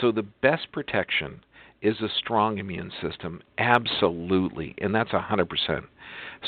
So 0.01 0.11
the 0.11 0.25
best 0.41 0.71
protection 0.71 1.39
is 1.81 2.01
a 2.01 2.09
strong 2.17 2.57
immune 2.57 2.91
system. 3.01 3.41
Absolutely. 3.57 4.75
And 4.79 4.93
that's 4.93 5.13
a 5.13 5.25
100%. 5.29 5.47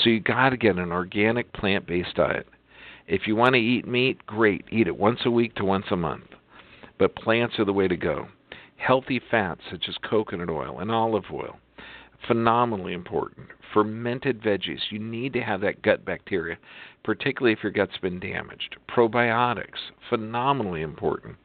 So 0.03 0.09
you 0.09 0.19
got 0.19 0.49
to 0.49 0.57
get 0.57 0.77
an 0.77 0.91
organic 0.91 1.51
plant 1.53 1.87
based 1.87 2.15
diet. 2.15 2.47
If 3.07 3.27
you 3.27 3.35
want 3.35 3.53
to 3.53 3.59
eat 3.59 3.87
meat, 3.87 4.25
great. 4.25 4.65
Eat 4.71 4.87
it 4.87 4.97
once 4.97 5.21
a 5.25 5.31
week 5.31 5.55
to 5.55 5.65
once 5.65 5.85
a 5.91 5.95
month. 5.95 6.25
But 6.97 7.15
plants 7.15 7.57
are 7.57 7.65
the 7.65 7.73
way 7.73 7.87
to 7.87 7.97
go. 7.97 8.27
Healthy 8.77 9.19
fats 9.29 9.61
such 9.69 9.85
as 9.89 9.97
coconut 10.09 10.49
oil 10.49 10.79
and 10.79 10.91
olive 10.91 11.25
oil, 11.33 11.59
phenomenally 12.27 12.93
important. 12.93 13.47
Fermented 13.73 14.41
veggies, 14.41 14.79
you 14.89 14.99
need 14.99 15.33
to 15.33 15.41
have 15.41 15.61
that 15.61 15.81
gut 15.81 16.05
bacteria, 16.05 16.57
particularly 17.03 17.53
if 17.53 17.61
your 17.61 17.71
gut's 17.73 17.97
been 17.97 18.19
damaged. 18.19 18.77
Probiotics, 18.89 19.91
phenomenally 20.09 20.81
important. 20.81 21.35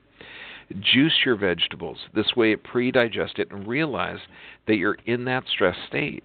Juice 0.81 1.15
your 1.25 1.37
vegetables. 1.37 1.99
This 2.15 2.35
way, 2.37 2.53
it 2.53 2.65
pre-digest 2.65 3.39
it 3.39 3.51
and 3.51 3.67
realize 3.67 4.19
that 4.67 4.77
you're 4.77 4.99
in 5.07 5.25
that 5.27 5.45
stress 5.49 5.77
state. 5.89 6.25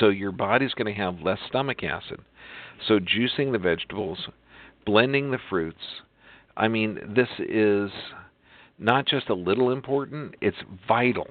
So 0.00 0.08
your 0.08 0.32
body's 0.32 0.74
going 0.74 0.92
to 0.92 1.00
have 1.00 1.20
less 1.20 1.38
stomach 1.48 1.82
acid. 1.82 2.20
So 2.86 2.98
juicing 2.98 3.52
the 3.52 3.58
vegetables, 3.58 4.28
blending 4.86 5.30
the 5.30 5.38
fruits. 5.50 6.02
I 6.56 6.68
mean, 6.68 7.14
this 7.14 7.28
is 7.38 7.90
not 8.78 9.06
just 9.06 9.28
a 9.28 9.34
little 9.34 9.70
important; 9.70 10.34
it's 10.40 10.56
vital. 10.86 11.28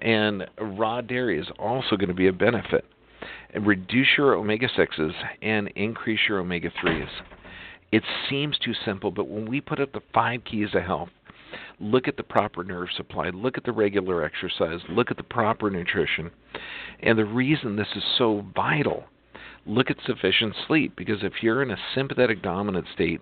And 0.00 0.44
raw 0.58 1.00
dairy 1.00 1.38
is 1.38 1.48
also 1.58 1.96
going 1.96 2.08
to 2.08 2.14
be 2.14 2.28
a 2.28 2.32
benefit. 2.32 2.84
And 3.54 3.66
reduce 3.66 4.08
your 4.16 4.34
omega 4.34 4.68
sixes 4.74 5.12
and 5.42 5.68
increase 5.76 6.20
your 6.28 6.38
omega 6.38 6.70
threes. 6.80 7.08
It 7.92 8.02
seems 8.30 8.58
too 8.58 8.72
simple, 8.86 9.10
but 9.10 9.28
when 9.28 9.46
we 9.46 9.60
put 9.60 9.78
up 9.78 9.92
the 9.92 10.00
five 10.14 10.44
keys 10.44 10.70
of 10.74 10.82
health, 10.82 11.10
look 11.78 12.08
at 12.08 12.16
the 12.16 12.22
proper 12.22 12.64
nerve 12.64 12.88
supply, 12.96 13.28
look 13.28 13.58
at 13.58 13.64
the 13.64 13.72
regular 13.72 14.24
exercise, 14.24 14.80
look 14.88 15.10
at 15.10 15.18
the 15.18 15.22
proper 15.22 15.68
nutrition. 15.70 16.30
And 17.00 17.18
the 17.18 17.26
reason 17.26 17.76
this 17.76 17.94
is 17.94 18.02
so 18.16 18.46
vital, 18.54 19.04
look 19.66 19.90
at 19.90 19.98
sufficient 20.06 20.54
sleep 20.66 20.96
because 20.96 21.22
if 21.22 21.42
you're 21.42 21.62
in 21.62 21.70
a 21.70 21.76
sympathetic 21.94 22.42
dominant 22.42 22.86
state, 22.94 23.20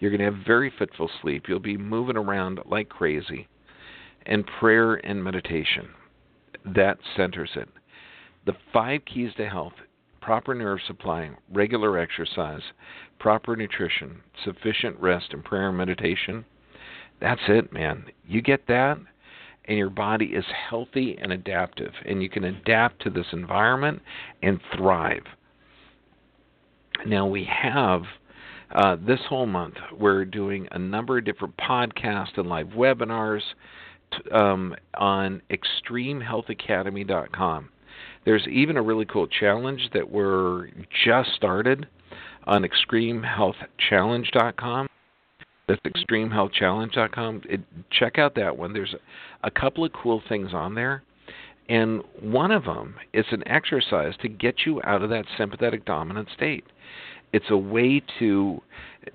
you're 0.00 0.10
going 0.10 0.18
to 0.18 0.36
have 0.36 0.46
very 0.46 0.72
fitful 0.76 1.08
sleep. 1.22 1.44
You'll 1.46 1.60
be 1.60 1.76
moving 1.76 2.16
around 2.16 2.58
like 2.66 2.88
crazy. 2.88 3.46
And 4.26 4.44
prayer 4.58 4.94
and 4.94 5.22
meditation, 5.22 5.88
that 6.74 6.98
centers 7.16 7.50
it. 7.54 7.68
The 8.46 8.56
five 8.72 9.02
keys 9.06 9.30
to 9.36 9.48
health 9.48 9.74
proper 10.28 10.54
nerve 10.54 10.78
supply, 10.86 11.30
regular 11.50 11.98
exercise, 11.98 12.60
proper 13.18 13.56
nutrition, 13.56 14.20
sufficient 14.44 14.98
rest, 15.00 15.32
and 15.32 15.44
prayer 15.44 15.68
and 15.68 15.78
meditation, 15.78 16.44
that's 17.20 17.40
it, 17.48 17.72
man. 17.72 18.04
You 18.26 18.42
get 18.42 18.66
that, 18.68 18.98
and 19.64 19.78
your 19.78 19.90
body 19.90 20.26
is 20.26 20.44
healthy 20.70 21.18
and 21.20 21.32
adaptive, 21.32 21.92
and 22.06 22.22
you 22.22 22.30
can 22.30 22.44
adapt 22.44 23.02
to 23.02 23.10
this 23.10 23.26
environment 23.32 24.00
and 24.42 24.60
thrive. 24.74 25.24
Now, 27.06 27.26
we 27.26 27.44
have 27.44 28.02
uh, 28.72 28.96
this 28.96 29.20
whole 29.28 29.46
month, 29.46 29.74
we're 29.98 30.24
doing 30.24 30.68
a 30.72 30.78
number 30.78 31.18
of 31.18 31.24
different 31.24 31.56
podcasts 31.56 32.36
and 32.36 32.48
live 32.48 32.68
webinars 32.68 33.42
t- 34.12 34.30
um, 34.30 34.74
on 34.94 35.42
extremehealthacademy.com. 35.50 37.68
There's 38.24 38.46
even 38.48 38.76
a 38.76 38.82
really 38.82 39.06
cool 39.06 39.26
challenge 39.26 39.88
that 39.94 40.10
we're 40.10 40.68
just 41.04 41.30
started 41.34 41.88
on 42.44 42.64
extremehealthchallenge.com. 42.64 44.88
That's 45.68 45.80
extremehealthchallenge.com. 45.82 47.42
It, 47.48 47.60
check 47.90 48.18
out 48.18 48.34
that 48.36 48.56
one. 48.56 48.72
There's 48.72 48.94
a 49.44 49.50
couple 49.50 49.84
of 49.84 49.92
cool 49.92 50.22
things 50.28 50.54
on 50.54 50.74
there. 50.74 51.02
And 51.68 52.02
one 52.20 52.50
of 52.50 52.64
them 52.64 52.94
is 53.12 53.26
an 53.30 53.46
exercise 53.46 54.14
to 54.22 54.28
get 54.28 54.64
you 54.64 54.80
out 54.84 55.02
of 55.02 55.10
that 55.10 55.26
sympathetic 55.36 55.84
dominant 55.84 56.28
state. 56.34 56.64
It's 57.32 57.50
a 57.50 57.58
way 57.58 58.02
to 58.18 58.62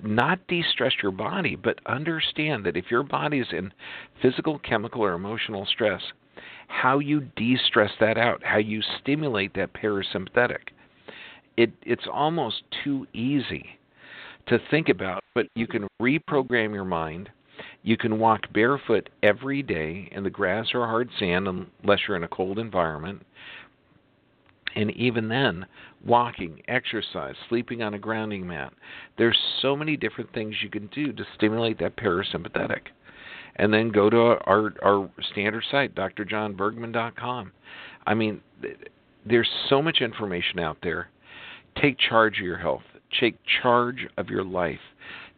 not 0.03 0.45
de 0.47 0.63
stress 0.71 0.93
your 1.01 1.11
body, 1.11 1.55
but 1.55 1.79
understand 1.87 2.63
that 2.65 2.77
if 2.77 2.91
your 2.91 3.01
body 3.01 3.39
is 3.39 3.47
in 3.51 3.73
physical, 4.21 4.59
chemical, 4.59 5.01
or 5.01 5.13
emotional 5.13 5.65
stress, 5.65 6.01
how 6.67 6.99
you 6.99 7.21
de 7.35 7.57
stress 7.57 7.91
that 7.99 8.19
out, 8.19 8.43
how 8.43 8.57
you 8.57 8.83
stimulate 9.01 9.55
that 9.55 9.73
parasympathetic 9.73 10.69
it 11.57 11.71
it's 11.83 12.07
almost 12.11 12.63
too 12.83 13.07
easy 13.13 13.65
to 14.47 14.59
think 14.69 14.89
about, 14.89 15.23
but 15.35 15.47
you 15.55 15.67
can 15.67 15.87
reprogram 16.01 16.73
your 16.73 16.85
mind. 16.85 17.29
You 17.83 17.97
can 17.97 18.19
walk 18.19 18.41
barefoot 18.53 19.09
every 19.21 19.61
day 19.61 20.09
in 20.11 20.23
the 20.23 20.29
grass 20.29 20.67
or 20.73 20.85
hard 20.85 21.09
sand 21.19 21.47
unless 21.47 21.99
you're 22.07 22.17
in 22.17 22.23
a 22.23 22.29
cold 22.29 22.59
environment. 22.59 23.25
And 24.75 24.89
even 24.91 25.29
then, 25.29 25.65
walking, 26.03 26.61
exercise, 26.67 27.35
sleeping 27.47 27.83
on 27.83 27.93
a 27.93 27.99
grounding 27.99 28.47
mat. 28.47 28.73
There's 29.17 29.37
so 29.61 29.75
many 29.75 29.95
different 29.95 30.33
things 30.33 30.55
you 30.63 30.69
can 30.69 30.87
do 30.87 31.13
to 31.13 31.23
stimulate 31.35 31.77
that 31.79 31.95
parasympathetic. 31.95 32.81
And 33.57 33.71
then 33.71 33.89
go 33.89 34.09
to 34.09 34.17
our 34.17 34.73
our 34.83 35.11
standard 35.31 35.63
site, 35.69 35.93
drjohnbergman.com. 35.93 37.51
I 38.07 38.13
mean, 38.15 38.41
there's 39.25 39.49
so 39.69 39.79
much 39.79 40.01
information 40.01 40.59
out 40.59 40.77
there 40.81 41.09
Take 41.81 41.97
charge 41.97 42.39
of 42.39 42.45
your 42.45 42.57
health. 42.57 42.83
Take 43.19 43.37
charge 43.61 44.07
of 44.17 44.29
your 44.29 44.43
life. 44.43 44.79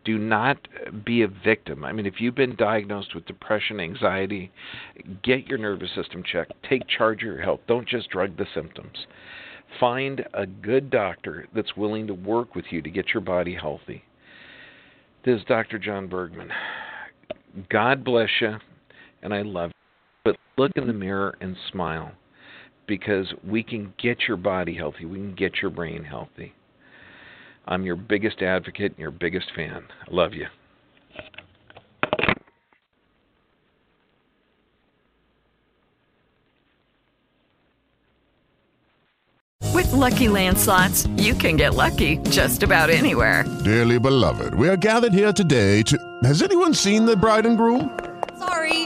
Do 0.04 0.18
not 0.20 0.58
be 1.04 1.24
a 1.24 1.28
victim. 1.28 1.84
I 1.84 1.92
mean, 1.92 2.06
if 2.06 2.22
you've 2.22 2.36
been 2.36 2.56
diagnosed 2.56 3.16
with 3.16 3.26
depression, 3.26 3.80
anxiety, 3.80 4.52
get 5.24 5.48
your 5.48 5.58
nervous 5.58 5.90
system 5.96 6.24
checked. 6.24 6.54
Take 6.70 6.88
charge 6.88 7.24
of 7.24 7.28
your 7.28 7.42
health. 7.42 7.62
Don't 7.68 7.88
just 7.88 8.10
drug 8.12 8.38
the 8.38 8.46
symptoms. 8.54 9.08
Find 9.80 10.24
a 10.36 10.46
good 10.46 10.92
doctor 10.92 11.48
that's 11.56 11.76
willing 11.76 12.06
to 12.08 12.14
work 12.14 12.54
with 12.54 12.66
you 12.70 12.84
to 12.84 12.90
get 12.90 13.14
your 13.14 13.22
body 13.22 13.56
healthy. 13.56 14.04
This 15.26 15.40
is 15.40 15.46
Dr. 15.48 15.80
John 15.80 16.08
Bergman. 16.08 16.52
God 17.70 18.04
bless 18.04 18.30
you, 18.42 18.58
and 19.24 19.34
I 19.34 19.42
love 19.42 19.70
you. 19.70 19.74
But 20.24 20.38
look 20.58 20.72
in 20.76 20.86
the 20.86 20.94
mirror 20.94 21.36
and 21.42 21.56
smile 21.72 22.12
because 22.88 23.34
we 23.48 23.64
can 23.64 23.94
get 23.98 24.28
your 24.28 24.38
body 24.38 24.76
healthy. 24.76 25.06
We 25.06 25.18
can 25.18 25.36
get 25.36 25.62
your 25.62 25.72
brain 25.72 26.04
healthy. 26.04 26.54
I'm 27.68 27.84
your 27.84 27.96
biggest 27.96 28.42
advocate 28.42 28.92
and 28.92 29.00
your 29.00 29.12
biggest 29.12 29.48
fan. 29.56 29.84
I 30.08 30.14
love 30.14 30.34
you. 30.34 30.48
With 39.74 39.92
Lucky 39.92 40.30
Land 40.30 40.58
slots, 40.58 41.06
you 41.18 41.34
can 41.34 41.58
get 41.58 41.76
lucky 41.76 42.18
just 42.30 42.64
about 42.64 42.90
anywhere. 42.90 43.44
Dearly 43.66 44.00
beloved, 44.00 44.54
we 44.54 44.70
are 44.70 44.78
gathered 44.78 45.14
here 45.14 45.34
today 45.34 45.82
to. 45.84 45.98
Has 46.24 46.42
anyone 46.42 46.74
seen 46.74 47.06
the 47.06 47.18
bride 47.18 47.46
and 47.46 47.58
groom? 47.58 48.00
Sorry, 48.40 48.85